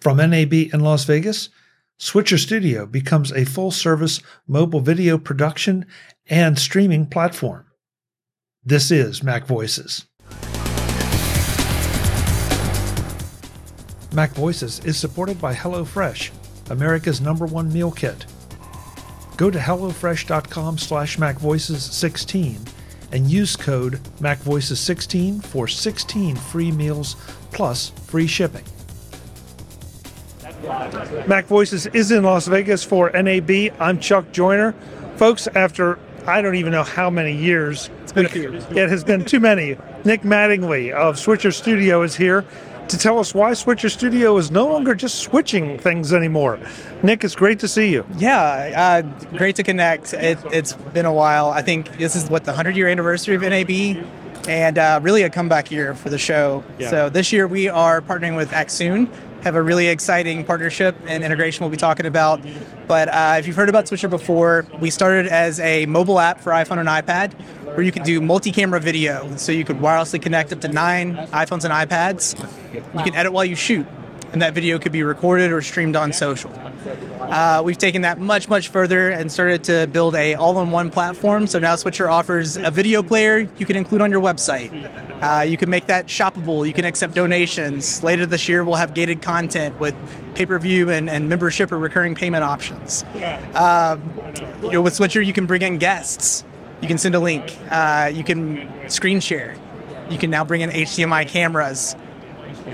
From 0.00 0.16
NAB 0.16 0.54
in 0.54 0.80
Las 0.80 1.04
Vegas, 1.04 1.50
Switcher 1.98 2.38
Studio 2.38 2.86
becomes 2.86 3.32
a 3.32 3.44
full 3.44 3.70
service 3.70 4.22
mobile 4.48 4.80
video 4.80 5.18
production 5.18 5.84
and 6.30 6.58
streaming 6.58 7.04
platform. 7.04 7.66
This 8.64 8.90
is 8.90 9.22
Mac 9.22 9.46
Voices. 9.46 10.06
Mac 14.14 14.30
Voices 14.30 14.82
is 14.86 14.96
supported 14.96 15.38
by 15.38 15.54
HelloFresh, 15.54 16.30
America's 16.70 17.20
number 17.20 17.44
one 17.44 17.70
meal 17.70 17.90
kit. 17.90 18.24
Go 19.36 19.50
to 19.50 19.58
HelloFresh.com 19.58 20.78
slash 20.78 21.18
MacVoices16 21.18 22.72
and 23.12 23.30
use 23.30 23.54
code 23.54 24.00
MacVoices16 24.20 25.44
for 25.44 25.68
16 25.68 26.36
free 26.36 26.72
meals 26.72 27.16
plus 27.52 27.90
free 28.06 28.26
shipping. 28.26 28.64
Mac 31.26 31.46
Voices 31.46 31.86
is 31.86 32.10
in 32.10 32.24
Las 32.24 32.46
Vegas 32.46 32.84
for 32.84 33.10
NAB. 33.10 33.72
I'm 33.78 33.98
Chuck 33.98 34.30
Joiner. 34.32 34.72
Folks, 35.16 35.48
after 35.48 35.98
I 36.26 36.42
don't 36.42 36.56
even 36.56 36.72
know 36.72 36.82
how 36.82 37.08
many 37.10 37.34
years, 37.34 37.88
it's 38.02 38.12
been 38.12 38.26
a 38.26 38.28
few. 38.28 38.52
It 38.52 38.90
has 38.90 39.04
been 39.04 39.24
too 39.24 39.40
many. 39.40 39.76
Nick 40.04 40.22
Mattingly 40.22 40.92
of 40.92 41.18
Switcher 41.18 41.50
Studio 41.50 42.02
is 42.02 42.14
here 42.16 42.44
to 42.88 42.98
tell 42.98 43.18
us 43.18 43.32
why 43.34 43.54
Switcher 43.54 43.88
Studio 43.88 44.36
is 44.36 44.50
no 44.50 44.66
longer 44.66 44.94
just 44.94 45.20
switching 45.20 45.78
things 45.78 46.12
anymore. 46.12 46.58
Nick, 47.02 47.24
it's 47.24 47.36
great 47.36 47.60
to 47.60 47.68
see 47.68 47.90
you. 47.90 48.04
Yeah, 48.16 49.02
uh, 49.02 49.36
great 49.36 49.56
to 49.56 49.62
connect. 49.62 50.12
It, 50.12 50.38
has 50.52 50.74
been 50.74 51.06
a 51.06 51.12
while. 51.12 51.50
I 51.50 51.62
think 51.62 51.96
this 51.98 52.16
is 52.16 52.28
what 52.28 52.44
the 52.44 52.50
100 52.50 52.76
year 52.76 52.88
anniversary 52.88 53.36
of 53.36 53.42
NAB, 53.42 54.04
and 54.48 54.76
uh, 54.76 55.00
really 55.02 55.22
a 55.22 55.30
comeback 55.30 55.70
year 55.70 55.94
for 55.94 56.10
the 56.10 56.18
show. 56.18 56.64
Yeah. 56.78 56.90
So 56.90 57.08
this 57.08 57.32
year 57.32 57.46
we 57.46 57.68
are 57.68 58.00
partnering 58.02 58.36
with 58.36 58.50
Accsoon 58.50 59.08
have 59.42 59.54
a 59.54 59.62
really 59.62 59.88
exciting 59.88 60.44
partnership 60.44 60.96
and 61.06 61.24
integration 61.24 61.64
we'll 61.64 61.70
be 61.70 61.76
talking 61.76 62.06
about. 62.06 62.40
But 62.86 63.08
uh, 63.08 63.36
if 63.38 63.46
you've 63.46 63.56
heard 63.56 63.68
about 63.68 63.88
Switcher 63.88 64.08
before, 64.08 64.66
we 64.80 64.90
started 64.90 65.26
as 65.26 65.60
a 65.60 65.86
mobile 65.86 66.18
app 66.18 66.40
for 66.40 66.50
iPhone 66.52 66.78
and 66.78 66.88
iPad 66.88 67.32
where 67.74 67.82
you 67.82 67.92
can 67.92 68.02
do 68.02 68.20
multi-camera 68.20 68.80
video. 68.80 69.36
So 69.36 69.52
you 69.52 69.64
could 69.64 69.78
wirelessly 69.78 70.20
connect 70.20 70.52
up 70.52 70.60
to 70.62 70.68
nine 70.68 71.16
iPhones 71.28 71.64
and 71.64 71.72
iPads. 71.72 72.38
You 72.74 73.04
can 73.04 73.14
edit 73.14 73.32
while 73.32 73.44
you 73.44 73.54
shoot, 73.54 73.86
and 74.32 74.42
that 74.42 74.54
video 74.54 74.78
could 74.78 74.92
be 74.92 75.02
recorded 75.02 75.52
or 75.52 75.62
streamed 75.62 75.96
on 75.96 76.12
social. 76.12 76.50
Uh, 76.86 77.62
we've 77.64 77.78
taken 77.78 78.02
that 78.02 78.18
much, 78.18 78.48
much 78.48 78.68
further 78.68 79.10
and 79.10 79.30
started 79.30 79.64
to 79.64 79.86
build 79.88 80.14
a 80.14 80.34
all-in-one 80.34 80.90
platform. 80.90 81.46
So 81.46 81.58
now 81.58 81.76
Switcher 81.76 82.08
offers 82.08 82.56
a 82.56 82.70
video 82.70 83.02
player 83.02 83.48
you 83.58 83.66
can 83.66 83.76
include 83.76 84.00
on 84.00 84.10
your 84.10 84.20
website. 84.20 84.70
Uh, 85.22 85.42
you 85.42 85.56
can 85.56 85.68
make 85.68 85.86
that 85.86 86.06
shoppable. 86.06 86.66
You 86.66 86.72
can 86.72 86.84
accept 86.84 87.14
donations. 87.14 88.02
Later 88.02 88.26
this 88.26 88.48
year, 88.48 88.64
we'll 88.64 88.76
have 88.76 88.94
gated 88.94 89.22
content 89.22 89.78
with 89.78 89.94
pay-per-view 90.34 90.90
and, 90.90 91.10
and 91.10 91.28
membership 91.28 91.72
or 91.72 91.78
recurring 91.78 92.14
payment 92.14 92.44
options. 92.44 93.04
Uh, 93.54 93.98
you 94.62 94.72
know, 94.72 94.82
with 94.82 94.94
Switcher, 94.94 95.20
you 95.20 95.32
can 95.32 95.46
bring 95.46 95.62
in 95.62 95.78
guests. 95.78 96.44
You 96.80 96.88
can 96.88 96.98
send 96.98 97.14
a 97.14 97.20
link. 97.20 97.56
Uh, 97.70 98.10
you 98.12 98.24
can 98.24 98.88
screen 98.88 99.20
share. 99.20 99.54
You 100.08 100.18
can 100.18 100.30
now 100.30 100.44
bring 100.44 100.62
in 100.62 100.70
HDMI 100.70 101.28
cameras 101.28 101.94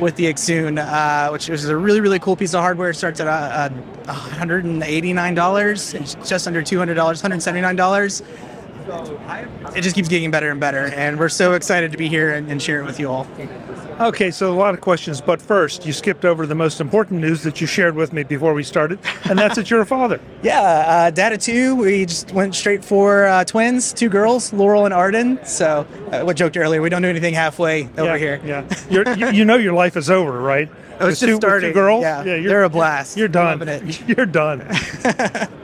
with 0.01 0.17
the 0.17 0.25
Accsoon, 0.25 0.79
uh, 0.79 1.31
which 1.31 1.49
is 1.49 1.69
a 1.69 1.77
really, 1.77 2.01
really 2.01 2.19
cool 2.19 2.37
piece 2.37 2.55
of 2.55 2.61
hardware. 2.61 2.91
It 2.91 2.95
starts 2.95 3.21
at 3.21 3.27
uh, 3.29 3.69
$189. 4.05 5.95
It's 5.95 6.15
just 6.29 6.47
under 6.47 6.63
$200, 6.63 6.95
$179. 6.95 8.23
It 9.75 9.83
just 9.83 9.97
keeps 9.97 10.09
getting 10.09 10.31
better 10.31 10.51
and 10.51 10.61
better, 10.61 10.87
and 10.87 11.19
we're 11.19 11.29
so 11.29 11.55
excited 11.55 11.91
to 11.93 11.99
be 11.99 12.09
here 12.09 12.33
and, 12.35 12.51
and 12.51 12.63
share 12.63 12.81
it 12.81 12.85
with 12.85 13.01
you 13.01 13.11
all. 13.11 13.27
Okay, 13.99 14.31
so 14.31 14.53
a 14.53 14.55
lot 14.55 14.75
of 14.75 14.81
questions, 14.81 15.21
but 15.21 15.41
first, 15.41 15.87
you 15.87 15.93
skipped 15.93 16.25
over 16.25 16.47
the 16.47 16.55
most 16.55 16.81
important 16.81 17.21
news 17.21 17.43
that 17.43 17.61
you 17.61 17.67
shared 17.67 17.95
with 17.97 18.13
me 18.13 18.23
before 18.23 18.53
we 18.53 18.63
started, 18.63 18.99
and 19.25 19.39
that's 19.39 19.57
that 19.57 19.71
you're 19.71 19.81
a 19.81 19.87
father. 19.87 20.21
Yeah, 20.43 20.61
uh, 20.61 21.11
dad 21.11 21.33
of 21.33 21.41
two. 21.41 21.75
We 21.75 22.07
just 22.07 22.31
went 22.31 22.55
straight 22.55 22.85
for 22.85 23.27
uh, 23.27 23.43
twins, 23.43 23.93
two 23.93 24.09
girls, 24.09 24.53
Laurel 24.53 24.85
and 24.85 24.95
Arden. 24.95 25.45
So, 25.45 25.85
uh, 26.13 26.21
what 26.21 26.37
joked 26.37 26.57
earlier, 26.57 26.81
we 26.81 26.89
don't 26.89 27.03
do 27.03 27.09
anything 27.09 27.35
halfway 27.35 27.89
over 27.99 28.17
yeah, 28.17 28.17
here. 28.17 28.41
Yeah, 28.45 28.65
you 28.89 29.31
you 29.31 29.45
know 29.45 29.57
your 29.57 29.73
life 29.73 29.97
is 29.97 30.09
over, 30.09 30.41
right? 30.41 30.69
Oh, 30.99 31.09
it's 31.09 31.21
just 31.21 31.31
two, 31.31 31.37
starting. 31.37 31.75
Girls. 31.75 32.01
Yeah, 32.01 32.25
yeah 32.25 32.49
they're 32.49 32.65
a 32.65 32.71
blast. 32.71 33.19
You're 33.19 33.29
done. 33.29 33.61
You're 34.07 34.25
done. 34.25 34.63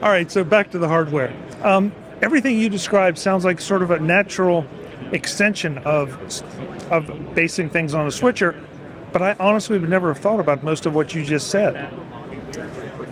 All 0.03 0.09
right, 0.09 0.31
so 0.31 0.43
back 0.43 0.69
to 0.71 0.77
the 0.77 0.87
hardware. 0.87 1.33
Um, 1.63 1.91
everything 2.23 2.57
you 2.57 2.69
described 2.69 3.17
sounds 3.17 3.43
like 3.43 3.59
sort 3.59 3.83
of 3.83 3.91
a 3.91 3.99
natural 3.99 4.65
extension 5.11 5.77
of 5.79 6.17
of 6.89 7.35
basing 7.35 7.69
things 7.69 7.93
on 7.93 8.07
a 8.07 8.11
switcher, 8.11 8.59
but 9.11 9.21
I 9.21 9.35
honestly 9.39 9.77
would 9.77 9.89
never 9.89 10.13
have 10.13 10.21
thought 10.21 10.39
about 10.39 10.63
most 10.63 10.85
of 10.85 10.95
what 10.95 11.13
you 11.13 11.23
just 11.23 11.49
said. 11.49 11.93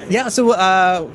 Yeah, 0.10 0.30
so 0.30 0.52
uh, 0.52 1.10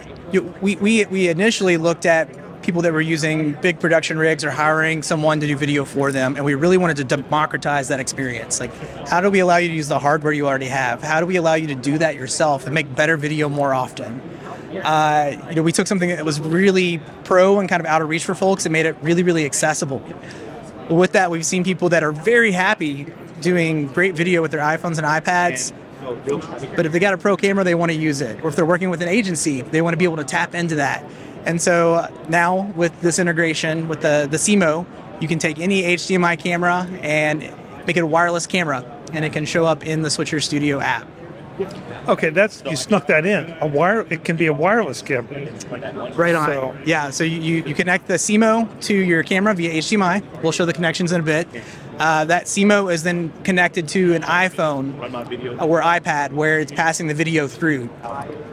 we, 0.61 0.77
we, 0.77 1.05
we 1.07 1.29
initially 1.29 1.77
looked 1.77 2.07
at 2.07 2.29
people 2.63 2.83
that 2.83 2.93
were 2.93 3.01
using 3.01 3.53
big 3.61 3.79
production 3.79 4.19
rigs 4.19 4.45
or 4.45 4.51
hiring 4.51 5.03
someone 5.03 5.39
to 5.41 5.47
do 5.47 5.57
video 5.57 5.85
for 5.85 6.11
them, 6.11 6.35
and 6.37 6.45
we 6.45 6.55
really 6.55 6.77
wanted 6.77 6.97
to 6.97 7.05
democratize 7.05 7.89
that 7.89 8.01
experience. 8.01 8.59
Like, 8.59 8.75
how 9.09 9.21
do 9.21 9.31
we 9.31 9.39
allow 9.39 9.59
you 9.59 9.69
to 9.69 9.75
use 9.75 9.89
the 9.89 9.99
hardware 9.99 10.33
you 10.33 10.49
already 10.49 10.67
have? 10.67 11.03
How 11.03 11.21
do 11.21 11.27
we 11.27 11.37
allow 11.37 11.55
you 11.55 11.69
to 11.69 11.75
do 11.75 11.99
that 11.99 12.17
yourself 12.17 12.65
and 12.65 12.75
make 12.75 12.93
better 12.95 13.17
video 13.17 13.49
more 13.49 13.73
often? 13.73 14.21
Uh, 14.85 15.49
you 15.49 15.57
know, 15.57 15.63
we 15.63 15.73
took 15.73 15.87
something 15.87 16.09
that 16.09 16.25
was 16.25 16.41
really 16.41 17.01
pro 17.25 17.59
and 17.61 17.69
kind 17.69 17.81
of 17.81 17.87
out 17.87 18.03
of 18.03 18.09
reach 18.09 18.25
for 18.25 18.35
folks 18.35 18.67
and 18.67 18.73
made 18.73 18.87
it 18.87 18.97
really, 19.03 19.23
really 19.23 19.45
accessible 19.45 20.03
with 20.89 21.13
that, 21.13 21.31
we've 21.31 21.47
seen 21.47 21.65
people 21.65 21.89
that 21.91 22.03
are 22.03 22.13
very 22.13 22.53
happy 22.53 23.07
doing 23.41 23.87
great 23.89 24.15
video 24.15 24.43
with 24.43 24.51
their 24.51 24.61
iPhones 24.61 24.99
and 24.99 25.07
iPads. 25.07 25.73
But 26.77 26.87
if 26.87 26.93
they 26.93 26.99
got 26.99 27.15
a 27.15 27.19
pro 27.19 27.37
camera, 27.37 27.65
they 27.65 27.75
want 27.75 27.91
to 27.91 27.99
use 27.99 28.21
it. 28.21 28.43
Or 28.45 28.49
if 28.49 28.57
they're 28.57 28.67
working 28.67 28.91
with 28.91 29.03
an 29.03 29.09
agency, 29.09 29.63
they 29.63 29.83
want 29.83 29.95
to 29.95 29.99
be 29.99 30.05
able 30.05 30.17
to 30.19 30.25
tap 30.25 30.55
into 30.55 30.77
that. 30.77 31.05
And 31.45 31.61
so 31.61 31.95
uh, 31.95 32.11
now 32.29 32.73
with 32.77 32.99
this 33.01 33.19
integration 33.19 33.89
with 33.89 34.03
the, 34.03 34.29
the 34.31 34.37
SeeMo, 34.37 34.87
you 35.21 35.29
can 35.29 35.39
take 35.39 35.59
any 35.59 35.83
HDMI 35.83 36.39
camera 36.39 36.89
and 37.03 37.41
make 37.87 37.97
it 37.97 38.01
a 38.01 38.07
wireless 38.07 38.47
camera, 38.47 38.85
and 39.13 39.25
it 39.25 39.33
can 39.33 39.47
show 39.47 39.65
up 39.65 39.87
in 39.87 40.03
the 40.03 40.11
Switcher 40.11 40.41
Studio 40.41 40.81
app. 40.81 41.09
Okay, 42.09 42.31
that's 42.31 42.63
you 42.67 42.77
snuck 42.77 43.07
that 43.07 43.27
in. 43.27 43.57
A 43.61 43.67
wire, 43.67 44.07
it 44.11 44.25
can 44.25 44.37
be 44.37 44.47
a 44.47 44.53
wireless 44.53 45.03
camera. 45.03 45.51
Right 46.15 46.35
on. 46.35 46.47
So. 46.47 46.77
Yeah, 46.85 47.11
so 47.11 47.25
you, 47.25 47.65
you 47.65 47.75
connect 47.75 48.09
the 48.09 48.15
SeeMo 48.15 48.81
to 48.83 48.95
your 48.95 49.23
camera 49.23 49.55
via 49.55 49.73
HDMI. 49.73 50.43
We'll 50.43 50.53
show 50.53 50.67
the 50.67 50.73
connections 50.73 51.13
in 51.13 51.21
a 51.21 51.25
bit. 51.25 51.49
Uh, 51.99 52.27
that 52.27 52.45
SeeMo 52.45 52.93
is 52.93 53.03
then 53.05 53.33
connected 53.43 53.89
to 53.89 54.15
an 54.15 54.23
iPhone 54.23 54.99
or 55.63 55.81
iPad 55.81 56.33
where 56.33 56.61
it's 56.61 56.73
passing 56.73 57.07
the 57.07 57.15
video 57.15 57.49
through. 57.49 57.89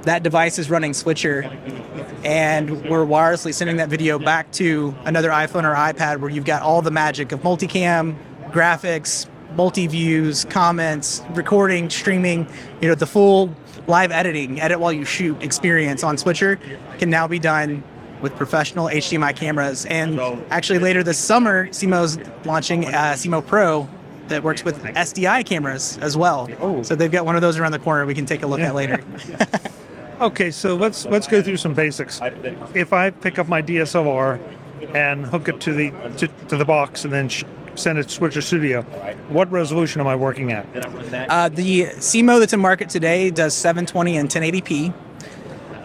That 0.03 0.23
device 0.23 0.57
is 0.57 0.69
running 0.69 0.93
Switcher, 0.93 1.43
and 2.23 2.89
we're 2.89 3.05
wirelessly 3.05 3.53
sending 3.53 3.77
that 3.77 3.89
video 3.89 4.17
back 4.17 4.51
to 4.53 4.95
another 5.03 5.29
iPhone 5.29 5.65
or 5.65 5.75
iPad 5.75 6.19
where 6.19 6.29
you've 6.29 6.45
got 6.45 6.61
all 6.61 6.81
the 6.81 6.91
magic 6.91 7.33
of 7.33 7.41
multicam, 7.41 8.15
graphics, 8.51 9.27
multi 9.55 9.87
views, 9.87 10.45
comments, 10.45 11.21
recording, 11.31 11.89
streaming, 11.89 12.47
you 12.81 12.87
know, 12.87 12.95
the 12.95 13.07
full 13.07 13.53
live 13.87 14.11
editing, 14.11 14.61
edit 14.61 14.79
while 14.79 14.93
you 14.93 15.05
shoot 15.05 15.41
experience 15.41 16.03
on 16.03 16.17
Switcher 16.17 16.59
can 16.97 17.09
now 17.09 17.27
be 17.27 17.39
done 17.39 17.83
with 18.21 18.35
professional 18.35 18.87
HDMI 18.87 19.35
cameras. 19.35 19.85
And 19.85 20.19
actually, 20.49 20.79
later 20.79 21.03
this 21.03 21.17
summer, 21.17 21.67
SeeMo's 21.67 22.17
launching 22.45 22.85
uh, 22.85 23.13
SeeMo 23.13 23.45
Pro 23.45 23.87
that 24.29 24.41
works 24.41 24.63
with 24.63 24.81
SDI 24.83 25.45
cameras 25.45 25.97
as 25.97 26.15
well. 26.15 26.49
Oh. 26.59 26.81
So 26.83 26.95
they've 26.95 27.11
got 27.11 27.25
one 27.25 27.35
of 27.35 27.41
those 27.41 27.59
around 27.59 27.73
the 27.73 27.79
corner 27.79 28.05
we 28.05 28.15
can 28.15 28.25
take 28.25 28.41
a 28.41 28.47
look 28.47 28.61
at 28.61 28.73
later. 28.73 29.03
okay, 30.21 30.49
so 30.49 30.75
let's 30.75 31.05
let's 31.05 31.27
go 31.27 31.41
through 31.41 31.57
some 31.57 31.73
basics. 31.73 32.21
If 32.73 32.93
I 32.93 33.09
pick 33.09 33.37
up 33.37 33.47
my 33.47 33.61
DSLR 33.61 34.39
and 34.95 35.25
hook 35.25 35.49
it 35.49 35.59
to 35.61 35.73
the 35.73 35.91
to, 36.17 36.27
to 36.47 36.57
the 36.57 36.65
box 36.65 37.03
and 37.03 37.13
then 37.13 37.29
sh- 37.29 37.43
to 37.75 38.09
Switcher 38.09 38.41
Studio. 38.41 38.81
What 39.29 39.51
resolution 39.51 40.01
am 40.01 40.07
I 40.07 40.15
working 40.15 40.51
at? 40.51 40.65
Uh, 41.29 41.49
the 41.49 41.85
SeeMo 41.85 42.39
that's 42.39 42.53
in 42.53 42.59
market 42.59 42.89
today 42.89 43.31
does 43.31 43.53
720 43.53 44.17
and 44.17 44.29
1080p. 44.29 44.93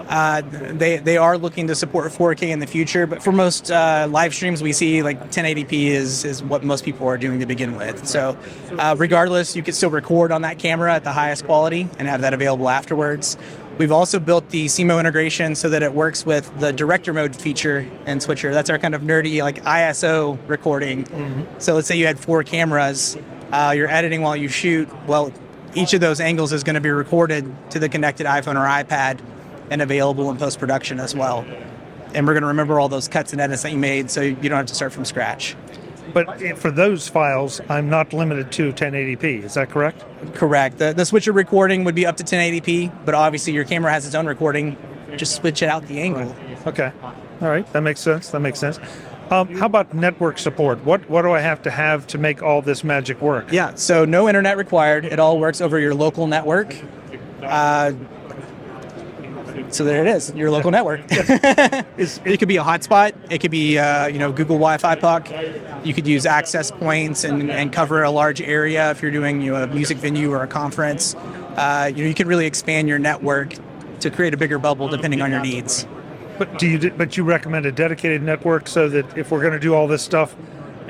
Uh, 0.08 0.40
they 0.72 0.96
they 0.96 1.18
are 1.18 1.36
looking 1.36 1.66
to 1.66 1.74
support 1.74 2.10
4K 2.10 2.48
in 2.48 2.60
the 2.60 2.66
future, 2.66 3.06
but 3.06 3.22
for 3.22 3.30
most 3.30 3.70
uh, 3.70 4.08
live 4.10 4.34
streams, 4.34 4.62
we 4.62 4.72
see 4.72 5.02
like 5.02 5.30
1080p 5.30 5.88
is 5.88 6.24
is 6.24 6.42
what 6.42 6.64
most 6.64 6.82
people 6.84 7.06
are 7.06 7.18
doing 7.18 7.40
to 7.40 7.46
begin 7.46 7.76
with. 7.76 8.06
So, 8.06 8.38
uh, 8.78 8.96
regardless, 8.98 9.54
you 9.54 9.62
can 9.62 9.74
still 9.74 9.90
record 9.90 10.32
on 10.32 10.42
that 10.42 10.58
camera 10.58 10.94
at 10.94 11.04
the 11.04 11.12
highest 11.12 11.44
quality 11.44 11.88
and 11.98 12.08
have 12.08 12.22
that 12.22 12.32
available 12.32 12.70
afterwards. 12.70 13.36
We've 13.78 13.92
also 13.92 14.18
built 14.18 14.48
the 14.50 14.66
SeeMo 14.66 14.98
integration 14.98 15.54
so 15.54 15.68
that 15.68 15.84
it 15.84 15.94
works 15.94 16.26
with 16.26 16.52
the 16.58 16.72
director 16.72 17.12
mode 17.12 17.36
feature 17.36 17.88
in 18.06 18.18
Switcher. 18.18 18.52
That's 18.52 18.70
our 18.70 18.78
kind 18.78 18.92
of 18.92 19.02
nerdy 19.02 19.40
like 19.40 19.62
ISO 19.62 20.36
recording. 20.48 21.04
Mm-hmm. 21.04 21.60
So 21.60 21.76
let's 21.76 21.86
say 21.86 21.96
you 21.96 22.06
had 22.06 22.18
four 22.18 22.42
cameras, 22.42 23.16
uh, 23.52 23.72
you're 23.76 23.88
editing 23.88 24.20
while 24.22 24.34
you 24.34 24.48
shoot. 24.48 24.88
Well, 25.06 25.32
each 25.74 25.94
of 25.94 26.00
those 26.00 26.20
angles 26.20 26.52
is 26.52 26.64
going 26.64 26.74
to 26.74 26.80
be 26.80 26.90
recorded 26.90 27.54
to 27.70 27.78
the 27.78 27.88
connected 27.88 28.26
iPhone 28.26 28.56
or 28.56 28.66
iPad 28.66 29.20
and 29.70 29.80
available 29.80 30.28
in 30.30 30.38
post 30.38 30.58
production 30.58 30.98
as 30.98 31.14
well. 31.14 31.46
And 32.14 32.26
we're 32.26 32.32
going 32.32 32.42
to 32.42 32.48
remember 32.48 32.80
all 32.80 32.88
those 32.88 33.06
cuts 33.06 33.32
and 33.32 33.40
edits 33.40 33.62
that 33.62 33.70
you 33.70 33.78
made 33.78 34.10
so 34.10 34.22
you 34.22 34.34
don't 34.34 34.56
have 34.56 34.66
to 34.66 34.74
start 34.74 34.92
from 34.92 35.04
scratch. 35.04 35.54
But 36.12 36.58
for 36.58 36.70
those 36.70 37.08
files, 37.08 37.60
I'm 37.68 37.88
not 37.88 38.12
limited 38.12 38.52
to 38.52 38.72
1080p. 38.72 39.44
Is 39.44 39.54
that 39.54 39.70
correct? 39.70 40.04
Correct. 40.34 40.78
The, 40.78 40.92
the 40.92 41.04
switcher 41.04 41.32
recording 41.32 41.84
would 41.84 41.94
be 41.94 42.06
up 42.06 42.16
to 42.16 42.24
1080p, 42.24 43.04
but 43.04 43.14
obviously 43.14 43.52
your 43.52 43.64
camera 43.64 43.92
has 43.92 44.06
its 44.06 44.14
own 44.14 44.26
recording. 44.26 44.76
Just 45.16 45.36
switch 45.36 45.62
it 45.62 45.68
out 45.68 45.86
the 45.86 46.00
angle. 46.00 46.34
Okay. 46.66 46.92
All 47.02 47.48
right. 47.48 47.70
That 47.72 47.82
makes 47.82 48.00
sense. 48.00 48.30
That 48.30 48.40
makes 48.40 48.58
sense. 48.58 48.78
Um, 49.30 49.54
how 49.56 49.66
about 49.66 49.92
network 49.92 50.38
support? 50.38 50.82
What 50.84 51.08
what 51.10 51.22
do 51.22 51.32
I 51.32 51.40
have 51.40 51.60
to 51.62 51.70
have 51.70 52.06
to 52.08 52.18
make 52.18 52.42
all 52.42 52.62
this 52.62 52.82
magic 52.82 53.20
work? 53.20 53.52
Yeah, 53.52 53.74
so 53.74 54.06
no 54.06 54.26
internet 54.26 54.56
required. 54.56 55.04
It 55.04 55.18
all 55.18 55.38
works 55.38 55.60
over 55.60 55.78
your 55.78 55.94
local 55.94 56.26
network. 56.26 56.74
Uh, 57.42 57.92
so 59.70 59.84
there 59.84 60.06
it 60.06 60.08
is, 60.08 60.34
your 60.34 60.50
local 60.50 60.70
network. 60.70 61.00
It 61.98 62.38
could 62.38 62.48
be 62.48 62.56
a 62.56 62.62
hotspot. 62.62 63.14
It 63.30 63.40
could 63.40 63.50
be 63.50 63.78
uh, 63.78 64.06
you 64.06 64.18
know 64.18 64.30
Google 64.30 64.56
Wi-Fi 64.56 64.94
puck. 64.96 65.30
You 65.84 65.92
could 65.94 66.06
use 66.06 66.26
access 66.26 66.70
points 66.70 67.24
and, 67.24 67.50
and 67.50 67.72
cover 67.72 68.02
a 68.02 68.10
large 68.10 68.40
area 68.40 68.90
if 68.90 69.02
you're 69.02 69.10
doing 69.10 69.42
you 69.42 69.52
know, 69.52 69.62
a 69.62 69.66
music 69.66 69.98
venue 69.98 70.32
or 70.32 70.42
a 70.42 70.46
conference. 70.46 71.14
Uh, 71.14 71.90
you 71.94 72.04
know 72.04 72.08
you 72.08 72.14
can 72.14 72.28
really 72.28 72.46
expand 72.46 72.88
your 72.88 72.98
network 72.98 73.54
to 74.00 74.10
create 74.10 74.32
a 74.32 74.36
bigger 74.36 74.58
bubble 74.58 74.88
depending 74.88 75.20
on 75.20 75.30
your 75.30 75.40
needs. 75.40 75.86
but 76.38 76.58
do 76.58 76.68
you 76.68 76.90
but 76.92 77.16
you 77.16 77.24
recommend 77.24 77.66
a 77.66 77.72
dedicated 77.72 78.22
network 78.22 78.68
so 78.68 78.88
that 78.88 79.18
if 79.18 79.30
we're 79.30 79.40
going 79.40 79.52
to 79.52 79.58
do 79.58 79.74
all 79.74 79.88
this 79.88 80.02
stuff, 80.02 80.36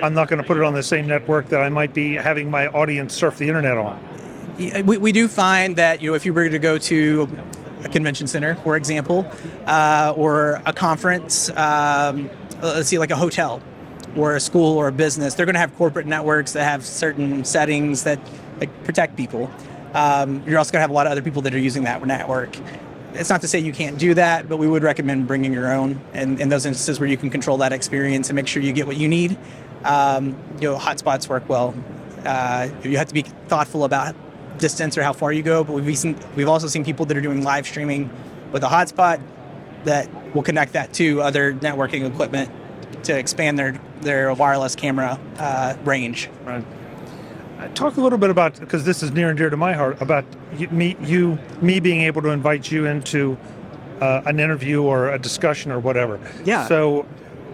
I'm 0.03 0.15
not 0.15 0.29
going 0.29 0.41
to 0.41 0.47
put 0.47 0.59
it 0.59 0.63
on 0.63 0.75
the 0.75 0.83
same 0.83 1.07
network 1.07 1.49
that 1.49 1.61
I 1.61 1.69
might 1.71 1.95
be 1.95 2.15
having 2.15 2.51
my 2.51 2.67
audience 2.69 3.15
surf 3.15 3.39
the 3.39 3.49
internet 3.49 3.79
on. 3.79 3.99
We, 4.85 4.99
we 4.99 5.13
do 5.13 5.29
find 5.29 5.77
that 5.77 6.03
you 6.03 6.11
know 6.11 6.15
if 6.15 6.27
you 6.27 6.35
were 6.35 6.49
to 6.49 6.59
go 6.59 6.79
to 6.79 7.29
a 7.89 7.93
convention 7.93 8.27
center, 8.27 8.55
for 8.57 8.77
example, 8.77 9.31
uh, 9.67 10.13
or 10.17 10.63
a 10.67 10.73
conference, 10.73 11.51
um, 11.51 12.31
let's 12.63 12.89
see, 12.89 12.99
like 12.99 13.11
a 13.11 13.17
hotel 13.17 13.63
or 14.17 14.37
a 14.37 14.41
school 14.41 14.77
or 14.77 14.89
a 14.89 14.93
business, 14.93 15.35
they're 15.35 15.47
going 15.47 15.55
to 15.55 15.61
have 15.61 15.75
corporate 15.77 16.07
networks 16.07 16.53
that 16.53 16.65
have 16.65 16.85
certain 16.85 17.45
settings 17.45 18.05
that 18.05 18.19
like, 18.61 18.85
protect 18.85 19.17
people. 19.17 19.51
Um, 19.95 20.43
you're 20.47 20.59
also 20.59 20.73
going 20.73 20.79
to 20.79 20.83
have 20.83 20.91
a 20.91 20.95
lot 20.95 21.07
of 21.07 21.13
other 21.13 21.23
people 21.23 21.43
that 21.43 21.55
are 21.55 21.59
using 21.59 21.85
that 21.85 22.05
network. 22.05 22.57
It's 23.15 23.31
not 23.31 23.41
to 23.41 23.49
say 23.49 23.59
you 23.59 23.73
can't 23.73 23.99
do 23.99 24.15
that, 24.15 24.49
but 24.49 24.59
we 24.59 24.69
would 24.69 24.83
recommend 24.83 25.27
bringing 25.27 25.53
your 25.53 25.73
own 25.73 26.01
in, 26.15 26.41
in 26.41 26.49
those 26.51 26.67
instances 26.67 27.01
where 27.01 27.09
you 27.09 27.17
can 27.17 27.31
control 27.31 27.59
that 27.59 27.73
experience 27.73 28.29
and 28.29 28.37
make 28.37 28.47
sure 28.47 28.63
you 28.63 28.73
get 28.73 28.87
what 28.87 28.97
you 28.97 29.09
need. 29.09 29.39
Um, 29.85 30.37
you 30.61 30.71
know, 30.71 30.77
hotspots 30.77 31.29
work 31.29 31.49
well. 31.49 31.75
Uh, 32.25 32.69
you 32.83 32.99
have 32.99 33.09
to 33.09 33.15
be 33.15 33.23
thoughtful 33.23 33.85
about 33.85 34.15
distance 34.59 34.99
or 34.99 35.03
how 35.03 35.13
far 35.13 35.33
you 35.33 35.43
go, 35.43 35.65
but 35.65 35.73
we've 35.73 35.99
seen, 35.99 36.19
we've 36.37 36.49
also 36.49 36.67
seen 36.67 36.85
people 36.85 37.07
that 37.07 37.17
are 37.17 37.21
doing 37.21 37.43
live 37.43 37.67
streaming 37.67 38.11
with 38.53 38.63
a 38.65 38.69
hotspot 38.69 39.21
that 39.85 40.09
will 40.35 40.43
connect 40.43 40.73
that 40.73 40.93
to 40.95 41.23
other 41.23 41.55
networking 41.55 42.07
equipment 42.07 42.51
to 43.05 43.17
expand 43.17 43.59
their 43.59 43.81
their 44.01 44.33
wireless 44.35 44.77
camera 44.77 45.19
uh, 45.39 45.77
range. 45.85 46.29
Right. 46.45 46.65
Talk 47.75 47.97
a 47.97 48.01
little 48.01 48.19
bit 48.19 48.31
about 48.31 48.59
because 48.61 48.85
this 48.85 49.03
is 49.03 49.11
near 49.11 49.29
and 49.29 49.37
dear 49.37 49.51
to 49.51 49.57
my 49.57 49.73
heart 49.73 50.01
about 50.01 50.25
you, 50.57 50.69
me 50.69 50.97
you 51.03 51.39
me 51.61 51.81
being 51.81 52.03
able 52.03 52.23
to 52.23 52.29
invite 52.29 52.71
you 52.71 52.87
into 52.87 53.37
uh, 54.01 54.23
an 54.27 54.39
interview 54.39 54.83
or 54.83 55.11
a 55.13 55.19
discussion 55.19 55.73
or 55.73 55.81
whatever. 55.81 56.21
Yeah. 56.45 56.67
So, 56.69 57.03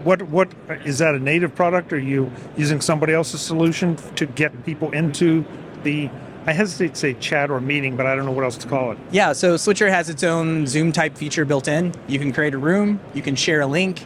what 0.04 0.22
what 0.22 0.52
is 0.84 0.98
that 0.98 1.14
a 1.14 1.18
native 1.18 1.54
product? 1.54 1.92
Are 1.92 1.98
you 1.98 2.30
using 2.56 2.80
somebody 2.80 3.14
else's 3.14 3.40
solution 3.40 3.96
to 4.16 4.26
get 4.26 4.64
people 4.64 4.90
into 4.92 5.44
the? 5.82 6.10
I 6.46 6.52
hesitate 6.52 6.94
to 6.94 7.00
say 7.00 7.14
chat 7.14 7.50
or 7.50 7.60
meeting, 7.60 7.96
but 7.96 8.04
I 8.04 8.14
don't 8.14 8.26
know 8.26 8.32
what 8.32 8.44
else 8.44 8.58
to 8.58 8.68
call 8.68 8.92
it. 8.92 8.98
Yeah, 9.10 9.32
so 9.32 9.56
Switcher 9.56 9.88
has 9.88 10.10
its 10.10 10.22
own 10.22 10.66
Zoom 10.66 10.92
type 10.92 11.16
feature 11.16 11.46
built 11.46 11.68
in. 11.68 11.94
You 12.06 12.18
can 12.18 12.32
create 12.32 12.52
a 12.52 12.58
room, 12.58 13.00
you 13.14 13.22
can 13.22 13.34
share 13.34 13.62
a 13.62 13.66
link, 13.66 14.04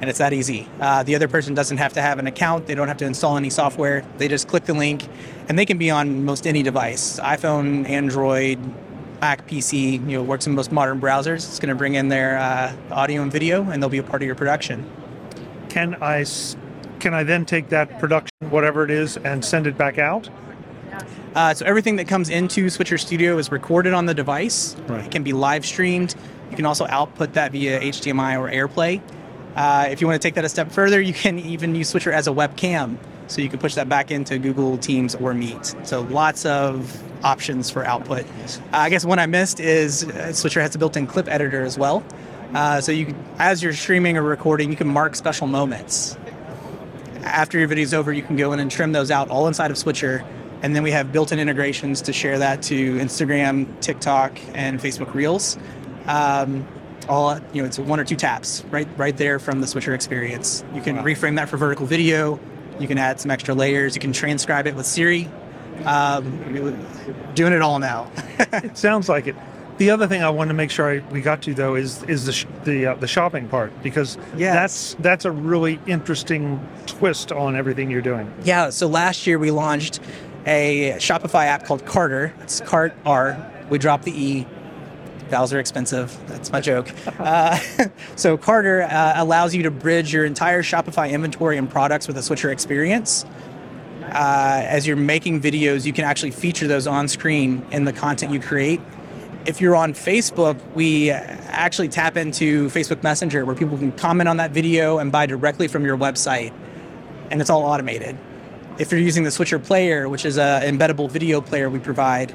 and 0.00 0.08
it's 0.08 0.20
that 0.20 0.32
easy. 0.32 0.68
Uh, 0.80 1.02
the 1.02 1.16
other 1.16 1.26
person 1.26 1.54
doesn't 1.54 1.78
have 1.78 1.92
to 1.94 2.02
have 2.02 2.20
an 2.20 2.28
account, 2.28 2.66
they 2.66 2.76
don't 2.76 2.86
have 2.86 2.98
to 2.98 3.04
install 3.04 3.36
any 3.36 3.50
software. 3.50 4.04
They 4.18 4.28
just 4.28 4.46
click 4.46 4.64
the 4.64 4.74
link, 4.74 5.08
and 5.48 5.58
they 5.58 5.66
can 5.66 5.76
be 5.76 5.90
on 5.90 6.24
most 6.24 6.46
any 6.46 6.62
device 6.62 7.18
iPhone, 7.18 7.88
Android, 7.88 8.60
Mac, 9.20 9.46
PC, 9.48 9.92
you 9.92 10.16
know, 10.16 10.22
works 10.22 10.46
in 10.46 10.54
most 10.54 10.72
modern 10.72 11.00
browsers. 11.00 11.48
It's 11.48 11.60
going 11.60 11.68
to 11.68 11.76
bring 11.76 11.94
in 11.94 12.08
their 12.08 12.38
uh, 12.38 12.74
audio 12.90 13.22
and 13.22 13.30
video, 13.30 13.68
and 13.70 13.82
they'll 13.82 13.90
be 13.90 13.98
a 13.98 14.02
part 14.02 14.22
of 14.22 14.26
your 14.26 14.34
production. 14.34 14.88
Can 15.68 15.96
I 16.02 16.24
can 17.00 17.14
I 17.14 17.24
then 17.24 17.44
take 17.44 17.68
that 17.70 17.98
production, 17.98 18.30
whatever 18.50 18.84
it 18.84 18.90
is, 18.90 19.16
and 19.16 19.44
send 19.44 19.66
it 19.66 19.76
back 19.76 19.98
out? 19.98 20.28
Uh, 21.34 21.54
so 21.54 21.64
everything 21.64 21.96
that 21.96 22.08
comes 22.08 22.28
into 22.28 22.68
Switcher 22.68 22.98
Studio 22.98 23.38
is 23.38 23.50
recorded 23.50 23.94
on 23.94 24.06
the 24.06 24.14
device. 24.14 24.76
Right. 24.86 25.04
It 25.04 25.10
can 25.10 25.22
be 25.22 25.32
live 25.32 25.64
streamed. 25.64 26.14
You 26.50 26.56
can 26.56 26.66
also 26.66 26.86
output 26.86 27.32
that 27.34 27.52
via 27.52 27.80
HDMI 27.80 28.38
or 28.38 28.50
AirPlay. 28.50 29.00
Uh, 29.56 29.88
if 29.90 30.00
you 30.00 30.06
want 30.06 30.20
to 30.20 30.26
take 30.26 30.34
that 30.34 30.44
a 30.44 30.48
step 30.48 30.70
further, 30.70 31.00
you 31.00 31.12
can 31.12 31.38
even 31.38 31.74
use 31.74 31.88
Switcher 31.88 32.12
as 32.12 32.26
a 32.26 32.30
webcam. 32.30 32.96
So 33.28 33.40
you 33.40 33.48
can 33.48 33.58
push 33.58 33.74
that 33.76 33.88
back 33.88 34.10
into 34.10 34.38
Google 34.38 34.76
Teams 34.76 35.14
or 35.14 35.32
Meet. 35.32 35.74
So 35.84 36.02
lots 36.02 36.44
of 36.44 37.02
options 37.24 37.70
for 37.70 37.84
output. 37.84 38.24
Uh, 38.24 38.48
I 38.72 38.90
guess 38.90 39.04
one 39.04 39.18
I 39.18 39.26
missed 39.26 39.60
is 39.60 40.04
uh, 40.04 40.32
Switcher 40.32 40.60
has 40.60 40.74
a 40.74 40.78
built-in 40.78 41.06
clip 41.06 41.28
editor 41.28 41.62
as 41.62 41.78
well. 41.78 42.04
Uh, 42.52 42.80
so 42.82 42.92
you, 42.92 43.14
as 43.38 43.62
you're 43.62 43.72
streaming 43.72 44.18
or 44.18 44.22
recording, 44.22 44.70
you 44.70 44.76
can 44.76 44.88
mark 44.88 45.16
special 45.16 45.46
moments 45.46 46.18
after 47.24 47.58
your 47.58 47.68
video's 47.68 47.94
over, 47.94 48.12
you 48.12 48.22
can 48.22 48.36
go 48.36 48.52
in 48.52 48.60
and 48.60 48.70
trim 48.70 48.92
those 48.92 49.10
out 49.10 49.30
all 49.30 49.46
inside 49.46 49.70
of 49.70 49.78
Switcher. 49.78 50.24
And 50.62 50.74
then 50.76 50.82
we 50.82 50.92
have 50.92 51.12
built-in 51.12 51.38
integrations 51.38 52.00
to 52.02 52.12
share 52.12 52.38
that 52.38 52.62
to 52.64 52.94
Instagram, 52.98 53.66
TikTok, 53.80 54.38
and 54.54 54.78
Facebook 54.80 55.12
Reels. 55.12 55.58
Um, 56.06 56.66
all 57.08 57.38
you 57.52 57.62
know, 57.62 57.66
it's 57.66 57.78
one 57.80 57.98
or 57.98 58.04
two 58.04 58.14
taps 58.16 58.64
right 58.70 58.86
right 58.96 59.16
there 59.16 59.38
from 59.40 59.60
the 59.60 59.66
Switcher 59.66 59.92
experience. 59.92 60.64
You 60.72 60.80
can 60.80 60.98
reframe 60.98 61.34
that 61.36 61.48
for 61.48 61.56
vertical 61.56 61.84
video. 61.84 62.38
You 62.78 62.86
can 62.86 62.96
add 62.96 63.20
some 63.20 63.30
extra 63.32 63.54
layers. 63.54 63.96
You 63.96 64.00
can 64.00 64.12
transcribe 64.12 64.66
it 64.68 64.74
with 64.76 64.86
Siri. 64.86 65.28
Um, 65.84 66.76
doing 67.34 67.52
it 67.52 67.62
all 67.62 67.78
now. 67.78 68.10
It 68.52 68.76
sounds 68.76 69.08
like 69.08 69.26
it. 69.26 69.34
The 69.78 69.90
other 69.90 70.06
thing 70.06 70.22
I 70.22 70.28
wanted 70.30 70.48
to 70.48 70.54
make 70.54 70.70
sure 70.70 70.88
I, 70.90 70.98
we 71.10 71.22
got 71.22 71.42
to 71.42 71.54
though 71.54 71.74
is 71.74 72.02
is 72.04 72.26
the 72.26 72.32
sh- 72.32 72.46
the 72.64 72.86
uh, 72.86 72.94
the 72.96 73.08
shopping 73.08 73.48
part 73.48 73.72
because 73.82 74.18
Yes. 74.36 74.54
that's 74.54 74.96
that's 75.00 75.24
a 75.24 75.30
really 75.30 75.80
interesting 75.86 76.60
twist 76.86 77.32
on 77.32 77.56
everything 77.56 77.90
you're 77.90 78.02
doing. 78.02 78.32
Yeah, 78.44 78.70
so 78.70 78.86
last 78.86 79.26
year 79.26 79.38
we 79.38 79.50
launched 79.50 80.00
a 80.46 80.92
Shopify 80.96 81.46
app 81.46 81.64
called 81.64 81.84
Cartr. 81.84 82.32
It's 82.42 82.60
Cart 82.60 82.94
R. 83.04 83.50
We 83.70 83.78
dropped 83.78 84.04
the 84.04 84.12
E. 84.12 84.46
Vowels 85.28 85.52
are 85.52 85.60
expensive. 85.60 86.16
That's 86.26 86.52
my 86.52 86.60
joke. 86.60 86.90
Uh, 87.18 87.56
so 88.16 88.36
Cartr 88.36 88.82
uh, 88.90 89.12
allows 89.16 89.54
you 89.54 89.62
to 89.62 89.70
bridge 89.70 90.12
your 90.12 90.24
entire 90.24 90.62
Shopify 90.62 91.10
inventory 91.10 91.56
and 91.56 91.70
products 91.70 92.08
with 92.08 92.18
a 92.18 92.22
Switcher 92.22 92.50
experience. 92.50 93.24
Uh, 94.02 94.62
as 94.64 94.86
you're 94.86 94.96
making 94.96 95.40
videos, 95.40 95.86
you 95.86 95.92
can 95.92 96.04
actually 96.04 96.32
feature 96.32 96.66
those 96.66 96.86
on 96.88 97.06
screen 97.06 97.64
in 97.70 97.84
the 97.84 97.92
content 97.92 98.32
you 98.32 98.40
create. 98.40 98.80
If 99.46 99.60
you're 99.60 99.76
on 99.76 99.92
Facebook, 99.92 100.60
we 100.74 101.10
actually 101.10 101.88
tap 101.88 102.16
into 102.16 102.68
Facebook 102.70 103.02
Messenger 103.02 103.44
where 103.44 103.54
people 103.54 103.78
can 103.78 103.92
comment 103.92 104.28
on 104.28 104.38
that 104.38 104.50
video 104.50 104.98
and 104.98 105.12
buy 105.12 105.26
directly 105.26 105.68
from 105.68 105.84
your 105.84 105.96
website 105.96 106.52
and 107.30 107.40
it's 107.40 107.50
all 107.50 107.62
automated. 107.62 108.18
If 108.78 108.90
you're 108.90 109.00
using 109.00 109.24
the 109.24 109.30
Switcher 109.30 109.58
Player, 109.58 110.08
which 110.08 110.24
is 110.24 110.38
an 110.38 110.62
embeddable 110.62 111.10
video 111.10 111.42
player 111.42 111.68
we 111.68 111.78
provide, 111.78 112.34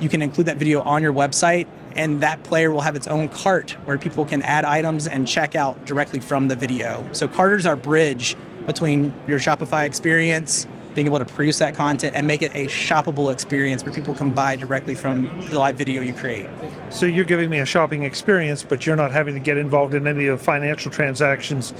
you 0.00 0.08
can 0.08 0.22
include 0.22 0.48
that 0.48 0.56
video 0.56 0.82
on 0.82 1.02
your 1.02 1.12
website, 1.12 1.68
and 1.94 2.20
that 2.20 2.42
player 2.42 2.72
will 2.72 2.80
have 2.80 2.96
its 2.96 3.06
own 3.06 3.28
cart 3.28 3.72
where 3.84 3.96
people 3.96 4.24
can 4.24 4.42
add 4.42 4.64
items 4.64 5.06
and 5.06 5.28
check 5.28 5.54
out 5.54 5.86
directly 5.86 6.18
from 6.18 6.48
the 6.48 6.56
video. 6.56 7.08
So 7.12 7.28
Cartr's 7.28 7.64
our 7.64 7.76
bridge 7.76 8.36
between 8.66 9.14
your 9.28 9.38
Shopify 9.38 9.86
experience, 9.86 10.66
being 10.96 11.06
able 11.06 11.20
to 11.20 11.24
produce 11.24 11.60
that 11.60 11.76
content, 11.76 12.16
and 12.16 12.26
make 12.26 12.42
it 12.42 12.50
a 12.56 12.66
shoppable 12.66 13.32
experience 13.32 13.84
where 13.84 13.94
people 13.94 14.14
can 14.14 14.32
buy 14.32 14.56
directly 14.56 14.96
from 14.96 15.26
the 15.48 15.60
live 15.60 15.76
video 15.76 16.02
you 16.02 16.12
create. 16.12 16.48
So 16.90 17.06
you're 17.06 17.24
giving 17.24 17.50
me 17.50 17.60
a 17.60 17.66
shopping 17.66 18.02
experience, 18.02 18.64
but 18.64 18.84
you're 18.84 18.96
not 18.96 19.12
having 19.12 19.34
to 19.34 19.40
get 19.40 19.56
involved 19.56 19.94
in 19.94 20.08
any 20.08 20.26
of 20.26 20.40
the 20.40 20.44
financial 20.44 20.90
transactions 20.90 21.72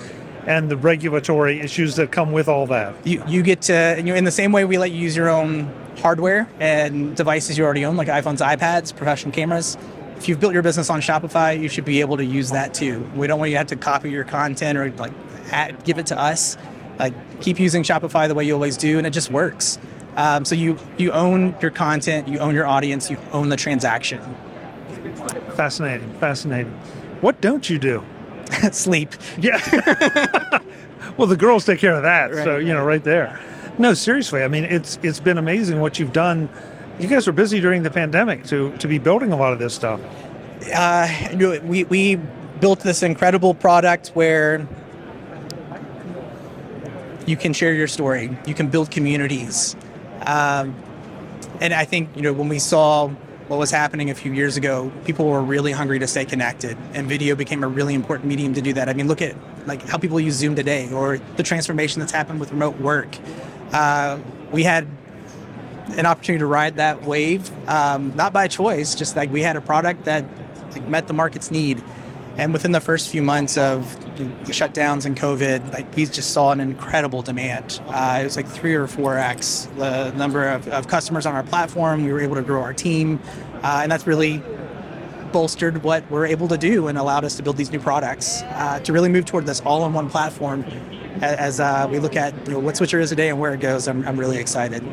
and 0.49 0.71
the 0.71 0.77
regulatory 0.79 1.61
issues 1.61 1.95
that 1.97 2.11
come 2.11 2.33
with 2.33 2.49
all 2.49 2.67
that. 2.67 2.95
you, 3.07 3.23
you 3.29 3.43
get 3.43 3.61
to 3.63 3.95
you 3.99 4.05
know 4.05 4.15
in 4.15 4.25
the 4.25 4.33
same 4.33 4.51
way 4.51 4.65
we 4.65 4.79
let 4.79 4.91
you 4.91 4.99
use 4.99 5.15
your 5.15 5.29
own 5.29 5.73
hardware 5.99 6.49
and 6.59 7.15
devices 7.15 7.59
you 7.59 7.65
already 7.65 7.85
own 7.85 7.97
like 7.97 8.09
iPhones, 8.09 8.45
iPads, 8.45 8.97
professional 8.97 9.33
cameras. 9.33 9.77
If 10.17 10.29
you've 10.29 10.41
built 10.41 10.55
your 10.55 10.63
business 10.63 10.91
on 10.91 11.01
Shopify, 11.01 11.61
you 11.61 11.69
should 11.69 11.85
be 11.85 12.01
able 12.01 12.17
to 12.17 12.25
use 12.25 12.51
that 12.51 12.75
too. 12.75 13.09
We 13.15 13.27
don't 13.27 13.39
want 13.39 13.51
you 13.51 13.55
to 13.55 13.59
have 13.59 13.67
to 13.69 13.77
copy 13.77 14.11
your 14.11 14.25
content 14.25 14.79
or 14.79 14.91
like 14.93 15.13
add, 15.53 15.85
give 15.85 15.99
it 15.99 16.07
to 16.07 16.19
us. 16.19 16.57
Like 16.99 17.15
keep 17.41 17.61
using 17.61 17.83
Shopify 17.83 18.27
the 18.27 18.35
way 18.35 18.45
you 18.45 18.55
always 18.55 18.77
do, 18.77 18.97
and 18.99 19.07
it 19.07 19.11
just 19.11 19.31
works. 19.31 19.79
Um, 20.17 20.45
so 20.47 20.55
you 20.55 20.79
you 20.97 21.13
own 21.13 21.55
your 21.61 21.71
content, 21.71 22.27
you 22.27 22.39
own 22.39 22.55
your 22.55 22.67
audience, 22.67 23.11
you 23.11 23.19
own 23.33 23.51
the 23.51 23.57
transaction. 23.57 24.21
Fascinating, 25.55 26.13
fascinating. 26.15 26.73
What 27.21 27.41
don't 27.41 27.69
you 27.69 27.79
do? 27.79 28.03
Sleep. 28.73 29.11
Yeah. 29.39 29.59
well, 31.17 31.27
the 31.29 31.37
girls 31.37 31.65
take 31.65 31.79
care 31.79 31.95
of 31.95 32.03
that. 32.03 32.33
So, 32.35 32.55
Right. 32.57 32.65
you 32.67 32.73
know, 32.73 32.85
right 32.85 33.03
there. 33.05 33.39
No, 33.79 33.95
seriously. 33.95 34.43
I 34.43 34.49
mean, 34.49 34.65
it's 34.65 34.99
it's 35.03 35.21
been 35.21 35.39
amazing 35.39 35.81
what 35.81 35.99
you've 35.99 36.13
done. 36.13 36.49
You 36.99 37.07
guys 37.09 37.27
were 37.27 37.33
busy 37.33 37.61
during 37.61 37.83
the 37.85 37.91
pandemic 37.91 38.45
to 38.47 38.77
to 38.79 38.89
be 38.89 38.99
building 38.99 39.33
a 39.33 39.37
lot 39.37 39.53
of 39.53 39.59
this 39.59 39.75
stuff. 39.75 40.01
uh, 40.75 41.09
you 41.31 41.37
know, 41.37 41.61
we, 41.61 41.85
we 41.85 42.17
built 42.61 42.81
this 42.81 43.03
incredible 43.05 43.55
product 43.55 44.09
where 44.15 44.67
you 47.27 47.37
can 47.37 47.53
share 47.53 47.73
your 47.75 47.87
story, 47.89 48.37
you 48.47 48.55
can 48.55 48.69
build 48.69 48.91
communities. 48.91 49.77
Um, 50.27 50.75
and 51.61 51.73
I 51.75 51.85
think, 51.85 52.09
you 52.17 52.23
know, 52.23 52.33
when 52.33 52.49
we 52.49 52.59
saw 52.59 53.11
what 53.49 53.59
was 53.59 53.71
happening 53.71 54.11
a 54.11 54.15
few 54.15 54.33
years 54.33 54.57
ago, 54.57 54.93
people 55.05 55.27
were 55.27 55.43
really 55.43 55.73
hungry 55.73 55.99
to 55.99 56.07
stay 56.07 56.25
connected, 56.25 56.77
and 56.93 57.09
video 57.09 57.35
became 57.35 57.65
a 57.65 57.69
really 57.69 57.95
important 57.95 58.29
medium 58.29 58.55
to 58.55 58.61
do 58.61 58.75
that. 58.75 58.89
I 58.89 58.93
mean, 58.93 59.09
look 59.09 59.23
at 59.23 59.35
like 59.67 59.83
how 59.89 59.99
people 59.99 60.21
use 60.21 60.35
Zoom 60.35 60.55
today, 60.55 60.93
or 60.93 61.19
the 61.37 61.43
transformation 61.43 62.01
that's 62.01 62.13
happened 62.13 62.41
with 62.41 62.51
remote 62.53 62.79
work. 62.79 63.17
Uh, 63.73 64.19
we 64.53 64.63
had 64.63 64.87
an 65.97 66.05
opportunity 66.05 66.41
to 66.41 66.47
ride 66.47 66.77
that 66.77 67.03
wave, 67.05 67.51
um, 67.69 68.15
not 68.15 68.33
by 68.33 68.49
choice, 68.49 68.95
just 68.95 69.17
like 69.17 69.33
we 69.33 69.43
had 69.43 69.57
a 69.57 69.61
product 69.61 70.05
that 70.05 70.25
like, 70.73 70.87
met 70.87 71.07
the 71.07 71.15
market's 71.15 71.51
need. 71.51 71.83
And 72.37 72.53
within 72.53 72.73
the 72.73 72.81
first 72.81 73.09
few 73.09 73.23
months 73.23 73.57
of 73.57 73.97
shutdowns 74.19 75.07
and 75.07 75.17
COVID, 75.17 75.73
like 75.73 75.95
we 75.95 76.07
just 76.07 76.31
saw 76.31 76.53
an 76.53 76.61
incredible 76.61 77.23
demand. 77.23 77.81
Uh, 77.87 78.19
it 78.21 78.25
was 78.25 78.37
like 78.37 78.47
three 78.47 78.75
or 78.75 78.87
four 78.87 79.17
x 79.17 79.69
the 79.77 80.11
number 80.13 80.49
of, 80.49 80.69
of, 80.69 80.89
customers 80.89 81.27
on 81.27 81.35
our 81.35 81.43
platform. 81.43 82.05
We 82.05 82.13
were 82.13 82.21
able 82.21 82.37
to 82.37 82.43
grow 82.43 82.63
our 82.63 82.75
team, 82.75 83.21
uh, 83.63 83.81
and 83.83 83.91
that's 83.91 84.07
really 84.07 84.43
bolstered 85.33 85.83
what 85.83 86.09
we're 86.11 86.27
able 86.27 86.49
to 86.49 86.57
do 86.57 86.89
and 86.89 86.97
allowed 86.97 87.25
us 87.25 87.37
to 87.37 87.43
build 87.43 87.57
these 87.57 87.71
new 87.71 87.81
products 87.81 88.43
uh, 88.43 88.81
to 88.81 88.93
really 88.93 89.09
move 89.09 89.27
toward 89.27 89.47
this 89.47 89.61
all-in-one 89.61 90.09
platform. 90.09 90.65
As 91.21 91.61
uh, 91.61 91.89
we 91.91 91.99
look 91.99 92.17
at 92.17 92.35
you 92.47 92.55
know, 92.55 92.59
what 92.61 92.77
Switcher 92.77 93.01
is 93.01 93.11
today 93.11 93.29
and 93.29 93.41
where 93.41 93.53
it 93.53 93.61
goes, 93.61 93.89
I'm, 93.89 94.07
I'm 94.07 94.19
really 94.19 94.39
excited. 94.39 94.85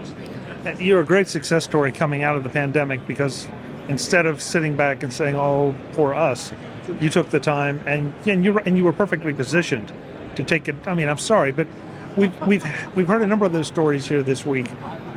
You're 0.80 1.02
a 1.02 1.06
great 1.06 1.28
success 1.28 1.64
story 1.64 1.92
coming 1.92 2.24
out 2.24 2.36
of 2.36 2.44
the 2.44 2.50
pandemic 2.50 3.06
because 3.06 3.48
instead 3.88 4.26
of 4.26 4.42
sitting 4.42 4.76
back 4.76 5.04
and 5.04 5.14
saying, 5.14 5.36
"Oh, 5.36 5.76
poor 5.94 6.14
us," 6.14 6.52
you 7.00 7.10
took 7.10 7.30
the 7.30 7.40
time 7.40 7.82
and 7.86 8.14
and 8.26 8.44
you 8.44 8.60
and 8.60 8.78
you 8.78 8.84
were 8.84 8.94
perfectly 8.94 9.34
positioned 9.34 9.92
to 10.36 10.44
take 10.44 10.68
it. 10.68 10.76
I 10.86 10.94
mean, 10.94 11.10
I'm 11.10 11.18
sorry, 11.18 11.52
but 11.52 11.68
we've 12.18 12.42
we've 12.48 12.66
we've 12.96 13.08
heard 13.08 13.22
a 13.22 13.28
number 13.28 13.46
of 13.46 13.54
those 13.54 13.68
stories 13.68 14.08
here 14.08 14.24
this 14.24 14.46
week 14.46 14.70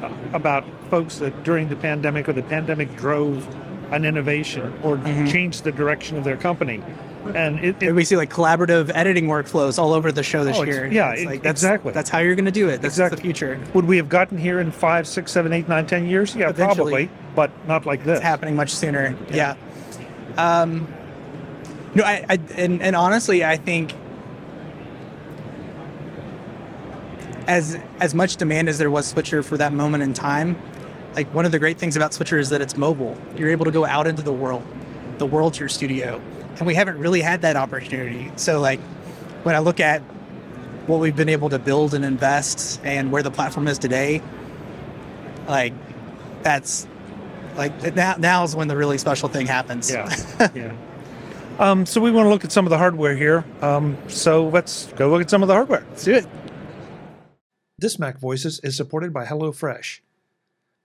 uh, 0.03 0.11
about 0.33 0.65
folks 0.91 1.19
that 1.19 1.43
during 1.45 1.69
the 1.69 1.77
pandemic 1.77 2.29
or 2.29 2.33
the 2.33 2.43
pandemic 2.43 2.95
drove 2.97 3.47
an 3.93 4.05
innovation 4.05 4.73
or 4.83 4.97
mm-hmm. 4.97 5.27
changed 5.27 5.65
the 5.65 5.73
direction 5.73 6.17
of 6.17 6.25
their 6.25 6.37
company. 6.37 6.83
And 7.35 7.59
it, 7.59 7.83
it, 7.83 7.93
we 7.93 8.05
see 8.05 8.17
like 8.17 8.31
collaborative 8.31 8.91
editing 8.95 9.27
workflows 9.27 9.79
all 9.79 9.93
over 9.93 10.13
the 10.13 10.23
show 10.23 10.45
this 10.45 10.57
oh, 10.57 10.63
year. 10.63 10.87
Yeah, 10.87 11.13
it's 11.13 11.25
like, 11.25 11.43
that's, 11.43 11.63
exactly. 11.63 11.93
That's 11.93 12.09
how 12.09 12.21
you're 12.21 12.37
going 12.37 12.47
to 12.47 12.51
do 12.51 12.69
it. 12.69 12.81
That's 12.81 12.95
exactly. 12.95 13.17
the 13.17 13.23
future. 13.23 13.61
Would 13.75 13.85
we 13.85 13.99
have 13.99 14.09
gotten 14.09 14.39
here 14.39 14.61
in 14.61 14.71
five, 14.71 15.07
six, 15.07 15.33
seven, 15.33 15.53
eight, 15.53 15.69
nine, 15.69 15.87
ten 15.87 16.07
years? 16.07 16.35
Yeah, 16.35 16.49
Eventually. 16.51 17.09
probably, 17.09 17.11
but 17.35 17.51
not 17.67 17.85
like 17.85 18.05
this. 18.05 18.19
It's 18.19 18.25
happening 18.25 18.57
much 18.57 18.71
sooner. 18.71 19.15
Yeah. 19.31 19.57
yeah. 20.37 20.61
Um, 20.63 20.87
no, 21.99 22.05
I, 22.05 22.25
I 22.29 22.39
and, 22.57 22.81
and 22.81 22.95
honestly, 22.95 23.45
I 23.45 23.57
think 23.57 23.93
as 27.49 27.77
as 27.99 28.15
much 28.15 28.37
demand 28.37 28.69
as 28.69 28.79
there 28.79 28.91
was 28.91 29.09
Switcher 29.09 29.43
for 29.43 29.57
that 29.57 29.73
moment 29.73 30.05
in 30.05 30.15
time, 30.15 30.57
like 31.15 31.33
one 31.35 31.45
of 31.45 31.51
the 31.51 31.59
great 31.59 31.77
things 31.77 31.97
about 31.97 32.15
Switcher 32.15 32.39
is 32.39 32.51
that 32.51 32.61
it's 32.61 32.77
mobile. 32.77 33.19
You're 33.37 33.51
able 33.51 33.65
to 33.65 33.73
go 33.73 33.85
out 33.85 34.07
into 34.07 34.23
the 34.23 34.33
world. 34.33 34.65
The 35.19 35.27
world's 35.27 35.59
your 35.59 35.69
studio, 35.69 36.23
and 36.59 36.67
we 36.67 36.75
haven't 36.75 36.99
really 36.99 37.21
had 37.21 37.43
that 37.43 37.57
opportunity. 37.57 38.31
So 38.37 38.61
like 38.61 38.79
when 39.43 39.57
I 39.57 39.59
look 39.59 39.81
at 39.81 40.01
what 40.87 41.01
we've 41.01 41.17
been 41.17 41.29
able 41.29 41.49
to 41.49 41.59
build 41.59 41.95
and 41.95 42.05
invest 42.05 42.81
and 42.85 43.11
where 43.11 43.25
the 43.25 43.33
platform 43.33 43.67
is 43.67 43.77
today, 43.77 44.23
like 45.49 45.73
that's 46.45 46.87
like 47.57 47.97
now 47.97 48.15
now 48.21 48.45
is 48.45 48.55
when 48.55 48.69
the 48.69 48.77
really 48.77 48.99
special 48.99 49.29
thing 49.29 49.49
happens. 49.49 49.91
Yeah. 49.91 50.15
yeah. 50.55 50.73
Um, 51.59 51.87
so 51.87 52.01
we 52.01 52.13
want 52.13 52.27
to 52.27 52.31
look 52.31 52.45
at 52.45 52.53
some 52.53 52.67
of 52.67 52.71
the 52.71 52.79
hardware 52.79 53.17
here. 53.17 53.45
Um, 53.63 53.99
so 54.07 54.49
let's 54.49 54.93
go 54.93 55.11
look 55.11 55.21
at 55.21 55.31
some 55.31 55.43
of 55.43 55.49
the 55.49 55.55
hardware. 55.55 55.85
Let's 55.91 56.05
do 56.05 56.15
it. 56.15 56.27
This 57.79 57.99
Mac 57.99 58.19
Voices 58.19 58.61
is 58.61 58.77
supported 58.77 59.13
by 59.13 59.25
HelloFresh. 59.25 60.01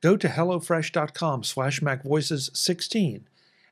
Go 0.02 0.18
to 0.18 0.28
HelloFresh.com 0.28 1.44
slash 1.44 1.80
MacVoices16 1.80 3.22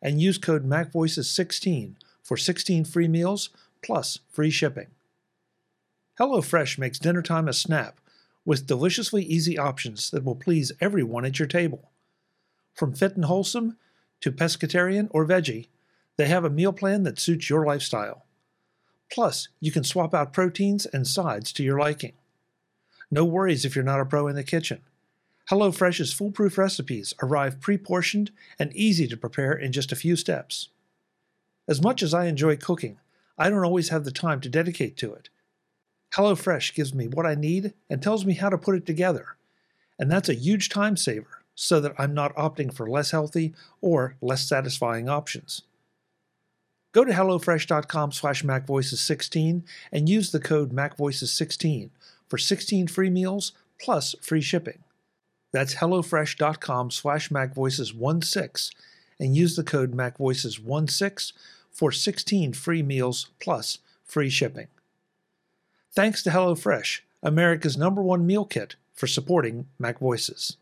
and 0.01 0.21
use 0.21 0.37
code 0.37 0.67
MacVoices16 0.67 1.95
for 2.23 2.37
16 2.37 2.85
free 2.85 3.07
meals 3.07 3.49
plus 3.81 4.19
free 4.29 4.51
shipping. 4.51 4.87
HelloFresh 6.19 6.77
makes 6.77 6.99
dinner 6.99 7.21
time 7.21 7.47
a 7.47 7.53
snap 7.53 7.99
with 8.45 8.67
deliciously 8.67 9.23
easy 9.23 9.57
options 9.57 10.11
that 10.11 10.23
will 10.23 10.35
please 10.35 10.71
everyone 10.79 11.25
at 11.25 11.39
your 11.39 11.47
table. 11.47 11.89
From 12.73 12.93
fit 12.93 13.15
and 13.15 13.25
wholesome 13.25 13.77
to 14.21 14.31
pescatarian 14.31 15.07
or 15.11 15.25
veggie, 15.25 15.67
they 16.17 16.27
have 16.27 16.45
a 16.45 16.49
meal 16.49 16.73
plan 16.73 17.03
that 17.03 17.19
suits 17.19 17.49
your 17.49 17.65
lifestyle. 17.65 18.25
Plus, 19.11 19.49
you 19.59 19.71
can 19.71 19.83
swap 19.83 20.13
out 20.13 20.33
proteins 20.33 20.85
and 20.85 21.07
sides 21.07 21.51
to 21.53 21.63
your 21.63 21.79
liking. 21.79 22.13
No 23.09 23.25
worries 23.25 23.65
if 23.65 23.75
you're 23.75 23.83
not 23.83 23.99
a 23.99 24.05
pro 24.05 24.27
in 24.27 24.35
the 24.35 24.43
kitchen. 24.43 24.81
HelloFresh's 25.49 26.13
foolproof 26.13 26.57
recipes 26.57 27.13
arrive 27.21 27.59
pre 27.59 27.77
portioned 27.77 28.31
and 28.57 28.73
easy 28.73 29.07
to 29.07 29.17
prepare 29.17 29.51
in 29.51 29.73
just 29.73 29.91
a 29.91 29.97
few 29.97 30.15
steps. 30.15 30.69
As 31.67 31.81
much 31.81 32.01
as 32.01 32.13
I 32.13 32.25
enjoy 32.25 32.55
cooking, 32.55 32.99
I 33.37 33.49
don't 33.49 33.65
always 33.65 33.89
have 33.89 34.05
the 34.05 34.11
time 34.11 34.39
to 34.41 34.49
dedicate 34.49 34.95
to 34.97 35.13
it. 35.13 35.29
HelloFresh 36.15 36.73
gives 36.73 36.93
me 36.93 37.07
what 37.07 37.25
I 37.25 37.35
need 37.35 37.73
and 37.89 38.01
tells 38.01 38.25
me 38.25 38.33
how 38.35 38.49
to 38.49 38.57
put 38.57 38.75
it 38.75 38.85
together. 38.85 39.37
And 39.99 40.09
that's 40.09 40.29
a 40.29 40.33
huge 40.33 40.69
time 40.69 40.95
saver 40.95 41.43
so 41.55 41.79
that 41.79 41.93
I'm 41.97 42.13
not 42.13 42.35
opting 42.35 42.73
for 42.73 42.89
less 42.89 43.11
healthy 43.11 43.53
or 43.81 44.15
less 44.21 44.47
satisfying 44.47 45.09
options. 45.09 45.63
Go 46.91 47.05
to 47.05 47.11
HelloFresh.com 47.11 48.11
slash 48.11 48.43
MacVoices16 48.43 49.63
and 49.91 50.09
use 50.09 50.31
the 50.31 50.39
code 50.39 50.73
MacVoices16 50.73 51.89
for 52.27 52.37
16 52.37 52.87
free 52.87 53.09
meals 53.09 53.53
plus 53.79 54.15
free 54.21 54.41
shipping. 54.41 54.79
That's 55.51 55.75
HelloFresh.com 55.75 56.91
slash 56.91 57.29
MacVoices16 57.29 58.71
and 59.19 59.35
use 59.35 59.55
the 59.55 59.63
code 59.63 59.93
MacVoices16 59.93 61.33
for 61.71 61.91
16 61.91 62.53
free 62.53 62.83
meals 62.83 63.29
plus 63.39 63.79
free 64.03 64.29
shipping. 64.29 64.67
Thanks 65.93 66.23
to 66.23 66.29
HelloFresh, 66.29 67.01
America's 67.23 67.77
number 67.77 68.01
one 68.01 68.25
meal 68.25 68.45
kit 68.45 68.75
for 68.93 69.07
supporting 69.07 69.67
Mac 69.79 69.99
Voices. 69.99 70.57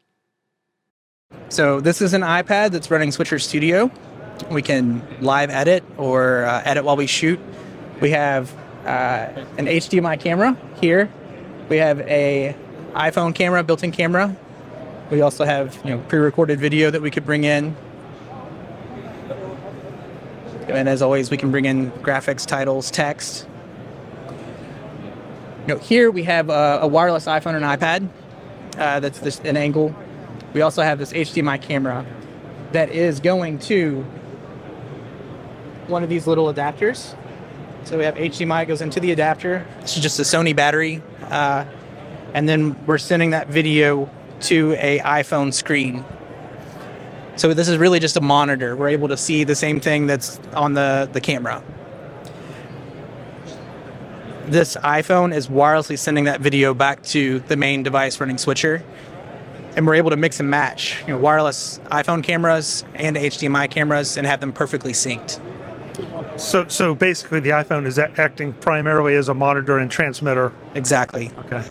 So 1.49 1.79
this 1.79 2.01
is 2.01 2.13
an 2.13 2.21
iPad 2.21 2.71
that's 2.71 2.89
running 2.89 3.11
Switcher 3.11 3.39
Studio. 3.39 3.91
We 4.49 4.61
can 4.61 5.05
live 5.21 5.49
edit 5.49 5.83
or 5.97 6.45
uh, 6.45 6.61
edit 6.65 6.83
while 6.83 6.95
we 6.95 7.07
shoot. 7.07 7.39
We 8.01 8.11
have 8.11 8.53
uh, 8.85 9.45
an 9.57 9.67
HDMI 9.67 10.19
camera 10.19 10.57
here. 10.79 11.09
We 11.69 11.77
have 11.77 11.99
a 12.01 12.55
iPhone 12.93 13.35
camera, 13.35 13.63
built-in 13.63 13.91
camera. 13.91 14.35
We 15.11 15.21
also 15.21 15.45
have 15.45 15.79
you 15.83 15.91
know 15.91 15.99
pre-recorded 16.07 16.59
video 16.59 16.89
that 16.89 17.01
we 17.01 17.11
could 17.11 17.25
bring 17.25 17.43
in. 17.43 17.75
And 20.67 20.87
as 20.87 21.01
always, 21.01 21.31
we 21.31 21.37
can 21.37 21.51
bring 21.51 21.65
in 21.65 21.91
graphics, 21.91 22.45
titles, 22.45 22.91
text. 22.91 23.47
You 25.61 25.75
know, 25.75 25.77
here 25.77 26.11
we 26.11 26.23
have 26.23 26.49
a, 26.49 26.79
a 26.81 26.87
wireless 26.87 27.25
iPhone 27.25 27.55
and 27.55 27.65
iPad. 27.65 28.09
Uh, 28.77 28.99
that's 28.99 29.19
this, 29.19 29.39
an 29.39 29.57
angle. 29.57 29.95
We 30.53 30.61
also 30.61 30.81
have 30.81 30.99
this 30.99 31.11
HDMI 31.11 31.61
camera 31.61 32.05
that 32.71 32.89
is 32.89 33.19
going 33.19 33.59
to 33.59 34.05
one 35.89 36.03
of 36.03 36.09
these 36.09 36.27
little 36.27 36.53
adapters. 36.53 37.15
So 37.83 37.97
we 37.97 38.03
have 38.03 38.15
HDMI 38.15 38.67
goes 38.67 38.81
into 38.81 38.99
the 38.99 39.11
adapter. 39.11 39.65
This 39.81 39.97
is 39.97 40.03
just 40.03 40.19
a 40.19 40.23
Sony 40.23 40.55
battery, 40.55 41.01
uh, 41.23 41.65
and 42.33 42.47
then 42.47 42.85
we're 42.85 42.97
sending 42.97 43.31
that 43.31 43.47
video 43.47 44.09
to 44.41 44.73
a 44.79 44.99
iPhone 44.99 45.53
screen. 45.53 46.05
So 47.35 47.53
this 47.53 47.67
is 47.69 47.77
really 47.77 47.99
just 47.99 48.17
a 48.17 48.21
monitor. 48.21 48.75
We're 48.75 48.89
able 48.89 49.07
to 49.07 49.17
see 49.17 49.43
the 49.43 49.55
same 49.55 49.79
thing 49.79 50.07
that's 50.07 50.39
on 50.53 50.73
the, 50.73 51.09
the 51.11 51.21
camera. 51.21 51.63
This 54.45 54.75
iPhone 54.77 55.33
is 55.33 55.47
wirelessly 55.47 55.97
sending 55.97 56.25
that 56.25 56.41
video 56.41 56.73
back 56.73 57.01
to 57.03 57.39
the 57.39 57.55
main 57.55 57.83
device 57.83 58.19
running 58.19 58.37
Switcher. 58.37 58.83
And 59.75 59.87
we're 59.87 59.95
able 59.95 60.09
to 60.09 60.17
mix 60.17 60.39
and 60.39 60.49
match 60.49 61.01
you 61.01 61.13
know, 61.13 61.17
wireless 61.17 61.79
iPhone 61.91 62.23
cameras 62.23 62.83
and 62.95 63.15
HDMI 63.15 63.69
cameras 63.69 64.17
and 64.17 64.27
have 64.27 64.41
them 64.41 64.51
perfectly 64.51 64.91
synced. 64.91 65.39
So, 66.39 66.67
so 66.67 66.95
basically, 66.95 67.41
the 67.41 67.49
iPhone 67.49 67.85
is 67.85 67.99
acting 67.99 68.53
primarily 68.53 69.15
as 69.15 69.29
a 69.29 69.33
monitor 69.33 69.77
and 69.77 69.91
transmitter. 69.91 70.53
Exactly. 70.73 71.31
Okay. 71.39 71.63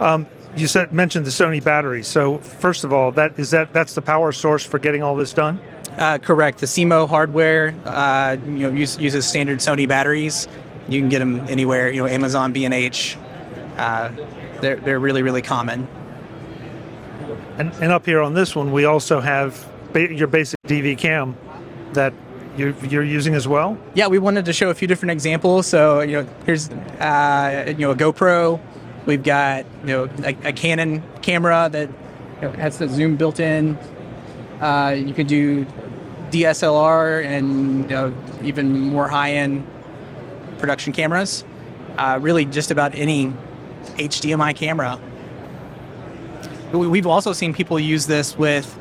Um, 0.00 0.26
you 0.56 0.68
said 0.68 0.92
mentioned 0.92 1.26
the 1.26 1.30
Sony 1.30 1.62
battery. 1.62 2.02
So, 2.02 2.38
first 2.38 2.84
of 2.84 2.92
all, 2.92 3.10
that 3.12 3.38
is 3.38 3.50
that 3.50 3.72
that's 3.72 3.94
the 3.94 4.02
power 4.02 4.32
source 4.32 4.64
for 4.64 4.78
getting 4.78 5.02
all 5.02 5.16
this 5.16 5.32
done. 5.32 5.60
Uh, 5.98 6.18
correct. 6.18 6.58
The 6.58 6.66
SeeMo 6.66 7.08
hardware, 7.08 7.74
uh, 7.84 8.36
you 8.44 8.50
know, 8.50 8.70
use, 8.70 8.98
uses 8.98 9.26
standard 9.26 9.58
Sony 9.58 9.88
batteries. 9.88 10.46
You 10.88 11.00
can 11.00 11.08
get 11.08 11.18
them 11.18 11.40
anywhere. 11.48 11.90
You 11.90 12.02
know, 12.02 12.08
Amazon, 12.08 12.52
B 12.52 12.64
and 12.64 12.72
H. 12.72 13.16
Uh, 13.76 14.12
they're 14.60 14.76
they're 14.76 15.00
really 15.00 15.22
really 15.22 15.42
common. 15.42 15.88
And, 17.58 17.72
and 17.80 17.90
up 17.90 18.04
here 18.04 18.20
on 18.20 18.34
this 18.34 18.54
one, 18.54 18.70
we 18.70 18.84
also 18.84 19.20
have 19.20 19.66
ba- 19.92 20.12
your 20.12 20.28
basic 20.28 20.60
DV 20.66 20.98
cam 20.98 21.36
that 21.94 22.12
you're, 22.56 22.74
you're 22.86 23.04
using 23.04 23.34
as 23.34 23.46
well? 23.46 23.78
Yeah, 23.94 24.08
we 24.08 24.18
wanted 24.18 24.44
to 24.46 24.52
show 24.52 24.70
a 24.70 24.74
few 24.74 24.88
different 24.88 25.12
examples. 25.12 25.66
So 25.66 26.00
you 26.00 26.22
know, 26.22 26.28
here's 26.44 26.68
uh, 26.70 27.64
you 27.68 27.74
know 27.74 27.90
a 27.90 27.96
GoPro, 27.96 28.60
We've 29.06 29.22
got 29.22 29.64
you 29.82 29.86
know 29.86 30.08
a, 30.24 30.48
a 30.48 30.52
Canon 30.52 31.02
camera 31.22 31.68
that 31.70 31.88
you 31.88 32.42
know, 32.42 32.50
has 32.52 32.78
the 32.78 32.88
zoom 32.88 33.16
built 33.16 33.38
in. 33.38 33.78
Uh, 34.60 34.96
you 34.96 35.14
can 35.14 35.26
do 35.28 35.64
DSLR 36.30 37.24
and 37.24 37.84
you 37.84 37.96
know, 37.96 38.14
even 38.42 38.78
more 38.80 39.06
high 39.06 39.34
end 39.34 39.64
production 40.58 40.92
cameras. 40.92 41.44
Uh, 41.96 42.18
really, 42.20 42.44
just 42.44 42.70
about 42.72 42.94
any 42.94 43.32
HDMI 43.94 44.54
camera. 44.56 45.00
We've 46.72 47.06
also 47.06 47.32
seen 47.32 47.54
people 47.54 47.78
use 47.78 48.06
this 48.06 48.36
with 48.36 48.76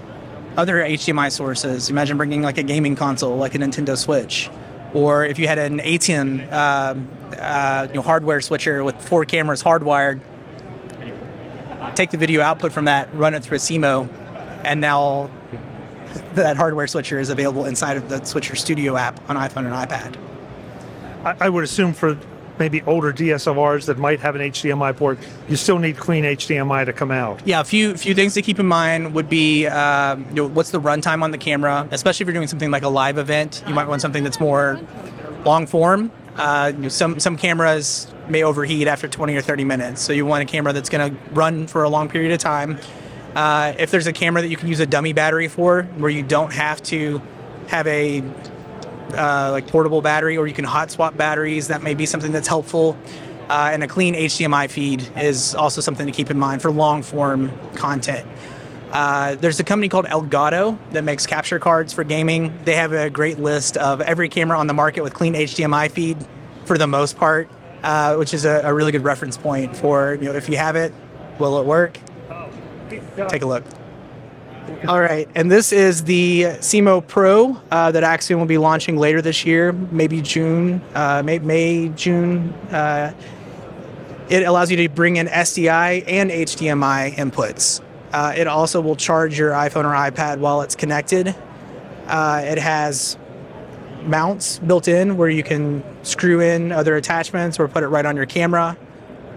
other 0.57 0.77
HDMI 0.77 1.31
sources. 1.31 1.89
Imagine 1.89 2.17
bringing 2.17 2.41
like 2.41 2.57
a 2.57 2.63
gaming 2.63 2.95
console, 2.95 3.37
like 3.37 3.55
a 3.55 3.57
Nintendo 3.57 3.97
Switch, 3.97 4.49
or 4.93 5.25
if 5.25 5.39
you 5.39 5.47
had 5.47 5.57
an 5.57 5.79
ATEM 5.79 6.51
uh, 6.51 6.95
uh, 7.37 7.87
you 7.89 7.95
know, 7.95 8.01
hardware 8.01 8.41
switcher 8.41 8.83
with 8.83 8.99
four 9.01 9.25
cameras 9.25 9.63
hardwired. 9.63 10.21
Take 11.95 12.11
the 12.11 12.17
video 12.17 12.41
output 12.41 12.71
from 12.71 12.85
that, 12.85 13.13
run 13.13 13.33
it 13.33 13.43
through 13.43 13.57
a 13.57 13.59
SeeMo, 13.59 14.09
and 14.63 14.81
now 14.81 15.29
that 16.33 16.57
hardware 16.57 16.87
switcher 16.87 17.19
is 17.19 17.29
available 17.29 17.65
inside 17.65 17.97
of 17.97 18.09
the 18.09 18.23
Switcher 18.23 18.55
Studio 18.55 18.97
app 18.97 19.29
on 19.29 19.35
iPhone 19.35 19.65
and 19.65 19.73
iPad. 19.73 20.17
I 21.39 21.49
would 21.49 21.63
assume 21.63 21.93
for 21.93 22.19
maybe 22.59 22.81
older 22.83 23.11
DSLRs 23.13 23.85
that 23.85 23.97
might 23.97 24.19
have 24.19 24.35
an 24.35 24.41
HDMI 24.41 24.95
port, 24.95 25.19
you 25.47 25.55
still 25.55 25.79
need 25.79 25.97
clean 25.97 26.23
HDMI 26.23 26.85
to 26.85 26.93
come 26.93 27.11
out. 27.11 27.41
Yeah, 27.45 27.59
a 27.59 27.63
few 27.63 27.95
few 27.97 28.15
things 28.15 28.33
to 28.35 28.41
keep 28.41 28.59
in 28.59 28.65
mind 28.65 29.13
would 29.13 29.29
be 29.29 29.67
uh, 29.67 30.15
you 30.15 30.35
know, 30.35 30.47
what's 30.47 30.71
the 30.71 30.81
runtime 30.81 31.23
on 31.23 31.31
the 31.31 31.37
camera, 31.37 31.87
especially 31.91 32.23
if 32.23 32.27
you're 32.27 32.33
doing 32.33 32.47
something 32.47 32.71
like 32.71 32.83
a 32.83 32.89
live 32.89 33.17
event. 33.17 33.63
You 33.67 33.73
might 33.73 33.87
want 33.87 34.01
something 34.01 34.23
that's 34.23 34.39
more 34.39 34.79
long 35.45 35.67
form. 35.67 36.11
Uh, 36.35 36.71
you 36.75 36.83
know, 36.83 36.89
some 36.89 37.19
some 37.19 37.37
cameras 37.37 38.11
may 38.27 38.43
overheat 38.43 38.87
after 38.87 39.07
20 39.07 39.35
or 39.35 39.41
30 39.41 39.63
minutes, 39.63 40.01
so 40.01 40.11
you 40.11 40.25
want 40.25 40.41
a 40.41 40.45
camera 40.45 40.73
that's 40.73 40.89
going 40.89 41.11
to 41.11 41.21
run 41.31 41.67
for 41.67 41.83
a 41.83 41.89
long 41.89 42.09
period 42.09 42.31
of 42.31 42.39
time. 42.39 42.79
Uh, 43.35 43.73
if 43.77 43.91
there's 43.91 44.07
a 44.07 44.13
camera 44.13 44.41
that 44.41 44.47
you 44.47 44.57
can 44.57 44.67
use 44.67 44.79
a 44.79 44.85
dummy 44.85 45.13
battery 45.13 45.47
for, 45.47 45.83
where 45.97 46.09
you 46.09 46.23
don't 46.23 46.53
have 46.53 46.81
to 46.81 47.21
have 47.67 47.85
a 47.87 48.23
uh, 49.13 49.49
like 49.51 49.67
portable 49.67 50.01
battery, 50.01 50.37
or 50.37 50.47
you 50.47 50.53
can 50.53 50.65
hot 50.65 50.91
swap 50.91 51.15
batteries, 51.17 51.67
that 51.67 51.83
may 51.83 51.93
be 51.93 52.05
something 52.05 52.31
that's 52.31 52.47
helpful. 52.47 52.97
Uh, 53.49 53.69
and 53.71 53.83
a 53.83 53.87
clean 53.87 54.15
HDMI 54.15 54.69
feed 54.69 55.07
is 55.17 55.53
also 55.53 55.79
something 55.79 56.07
to 56.07 56.11
keep 56.11 56.31
in 56.31 56.39
mind 56.39 56.61
for 56.61 56.71
long 56.71 57.03
form 57.03 57.51
content. 57.75 58.27
Uh, 58.91 59.35
there's 59.35 59.59
a 59.59 59.63
company 59.63 59.89
called 59.89 60.05
Elgato 60.05 60.77
that 60.91 61.03
makes 61.03 61.27
capture 61.27 61.59
cards 61.59 61.93
for 61.93 62.03
gaming. 62.03 62.57
They 62.63 62.75
have 62.75 62.93
a 62.93 63.09
great 63.09 63.39
list 63.39 63.77
of 63.77 64.01
every 64.01 64.29
camera 64.29 64.57
on 64.57 64.67
the 64.67 64.73
market 64.73 65.03
with 65.03 65.13
clean 65.13 65.33
HDMI 65.33 65.91
feed 65.91 66.17
for 66.65 66.77
the 66.77 66.87
most 66.87 67.17
part, 67.17 67.49
uh, 67.83 68.15
which 68.15 68.33
is 68.33 68.45
a, 68.45 68.61
a, 68.63 68.73
really 68.73 68.91
good 68.91 69.03
reference 69.03 69.37
point 69.37 69.75
for 69.75 70.15
you 70.15 70.25
know 70.25 70.33
if 70.33 70.49
you 70.49 70.57
have 70.57 70.75
it, 70.75 70.93
will 71.39 71.59
it 71.59 71.65
work? 71.65 71.99
Take 73.27 73.41
a 73.41 73.45
look. 73.45 73.63
All 74.87 74.99
right, 74.99 75.27
and 75.35 75.51
this 75.51 75.71
is 75.71 76.05
the 76.05 76.43
SeeMo 76.59 77.05
Pro 77.05 77.59
uh, 77.69 77.91
that 77.91 78.03
Accsoon 78.03 78.37
will 78.39 78.45
be 78.45 78.57
launching 78.57 78.97
later 78.97 79.21
this 79.21 79.45
year, 79.45 79.71
maybe 79.71 80.21
June, 80.21 80.81
uh, 80.95 81.21
May, 81.23 81.39
May, 81.39 81.89
June. 81.89 82.51
Uh, 82.71 83.13
it 84.29 84.43
allows 84.43 84.71
you 84.71 84.77
to 84.77 84.89
bring 84.89 85.17
in 85.17 85.27
SDI 85.27 86.03
and 86.07 86.31
HDMI 86.31 87.13
inputs. 87.13 87.81
Uh, 88.11 88.33
it 88.35 88.47
also 88.47 88.81
will 88.81 88.95
charge 88.95 89.37
your 89.37 89.51
iPhone 89.51 89.85
or 89.85 89.93
iPad 89.93 90.39
while 90.39 90.61
it's 90.61 90.75
connected. 90.75 91.35
Uh, 92.07 92.41
it 92.43 92.57
has 92.57 93.17
mounts 94.03 94.59
built 94.59 94.87
in 94.87 95.17
where 95.17 95.29
you 95.29 95.43
can 95.43 95.83
screw 96.03 96.39
in 96.39 96.71
other 96.71 96.95
attachments 96.95 97.59
or 97.59 97.67
put 97.67 97.83
it 97.83 97.87
right 97.87 98.05
on 98.05 98.15
your 98.15 98.25
camera. 98.25 98.77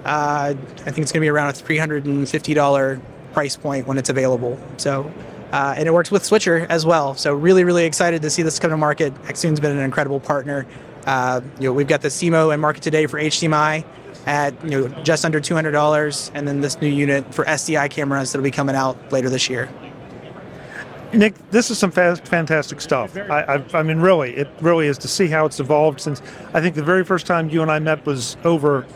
Uh, 0.04 0.54
I 0.54 0.54
think 0.54 0.98
it's 0.98 1.12
going 1.12 1.20
to 1.20 1.24
be 1.24 1.28
around 1.28 1.50
a 1.50 1.52
$350 1.52 3.02
price 3.32 3.56
point 3.56 3.86
when 3.86 3.98
it's 3.98 4.08
available. 4.08 4.58
So, 4.76 5.10
uh, 5.52 5.74
and 5.76 5.88
it 5.88 5.92
works 5.92 6.10
with 6.10 6.24
Switcher 6.24 6.66
as 6.68 6.84
well. 6.84 7.14
So, 7.14 7.34
really, 7.34 7.64
really 7.64 7.84
excited 7.84 8.22
to 8.22 8.30
see 8.30 8.42
this 8.42 8.58
come 8.58 8.70
to 8.70 8.76
market. 8.76 9.12
Accsoon's 9.28 9.60
been 9.60 9.76
an 9.76 9.82
incredible 9.82 10.20
partner. 10.20 10.66
Uh, 11.06 11.40
you 11.58 11.68
know, 11.68 11.72
we've 11.72 11.88
got 11.88 12.02
the 12.02 12.08
SeeMo 12.08 12.52
in 12.52 12.60
market 12.60 12.82
today 12.82 13.06
for 13.06 13.18
HDMI 13.18 13.84
at 14.26 14.62
you 14.62 14.70
know 14.70 14.88
just 15.04 15.24
under 15.24 15.40
two 15.40 15.54
hundred 15.54 15.72
dollars, 15.72 16.30
and 16.34 16.46
then 16.46 16.60
this 16.60 16.80
new 16.80 16.88
unit 16.88 17.34
for 17.34 17.44
SDI 17.46 17.90
cameras 17.90 18.32
that'll 18.32 18.44
be 18.44 18.50
coming 18.50 18.76
out 18.76 19.10
later 19.10 19.30
this 19.30 19.48
year. 19.48 19.70
Nick, 21.14 21.34
this 21.50 21.70
is 21.70 21.78
some 21.78 21.90
fantastic 21.90 22.82
stuff. 22.82 23.16
I, 23.16 23.40
I, 23.40 23.64
I, 23.78 23.82
mean, 23.82 23.98
really, 23.98 24.36
it 24.36 24.46
really 24.60 24.88
is 24.88 24.98
to 24.98 25.08
see 25.08 25.26
how 25.26 25.46
it's 25.46 25.58
evolved 25.58 26.00
since 26.00 26.20
I 26.52 26.60
think 26.60 26.74
the 26.74 26.82
very 26.82 27.02
first 27.02 27.26
time 27.26 27.48
you 27.48 27.62
and 27.62 27.70
I 27.70 27.78
met 27.78 28.04
was 28.04 28.36
over 28.44 28.86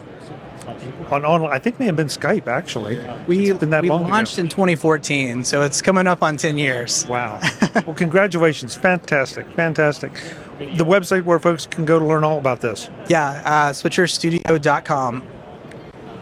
on 1.10 1.24
online. 1.24 1.52
I 1.52 1.58
think 1.58 1.78
may 1.78 1.86
have 1.86 1.96
been 1.96 2.08
Skype 2.08 2.46
actually. 2.46 2.98
We 3.26 3.52
we 3.52 3.90
launched 3.90 4.34
ago. 4.34 4.42
in 4.42 4.48
2014, 4.48 5.44
so 5.44 5.62
it's 5.62 5.82
coming 5.82 6.06
up 6.06 6.22
on 6.22 6.36
10 6.36 6.58
years. 6.58 7.06
Wow. 7.06 7.40
well, 7.86 7.94
congratulations! 7.94 8.74
Fantastic, 8.74 9.50
fantastic. 9.52 10.12
The 10.58 10.84
website 10.84 11.24
where 11.24 11.38
folks 11.38 11.66
can 11.66 11.84
go 11.84 11.98
to 11.98 12.04
learn 12.04 12.24
all 12.24 12.38
about 12.38 12.60
this. 12.60 12.88
Yeah, 13.08 13.42
uh, 13.44 13.72
switcherstudio.com. 13.72 15.26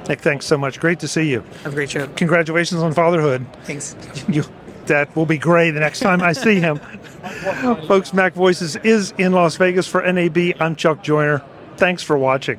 Nick, 0.09 0.21
thanks 0.21 0.47
so 0.47 0.59
much. 0.59 0.81
Great 0.81 0.99
to 1.01 1.09
see 1.09 1.31
you. 1.31 1.45
Have 1.63 1.73
a 1.73 1.77
great 1.77 1.91
show. 1.91 2.07
Congratulations 2.09 2.83
on 2.83 2.93
fatherhood. 2.93 3.47
Thanks. 3.65 3.97
You, 4.29 4.45
that 4.87 5.15
will 5.15 5.27
be 5.27 5.39
gray 5.39 5.71
the 5.71 5.79
next 5.81 6.01
time 6.01 6.21
I 6.21 6.33
see 6.33 6.59
him. 6.59 6.79
Folks, 7.87 8.13
Mac 8.13 8.35
Voices 8.35 8.77
is 8.77 9.13
in 9.19 9.33
Las 9.33 9.57
Vegas 9.57 9.87
for 9.87 10.03
NAB. 10.03 10.55
I'm 10.59 10.75
Chuck 10.75 11.03
Joiner. 11.03 11.43
Thanks 11.77 12.03
for 12.03 12.19
watching. 12.19 12.59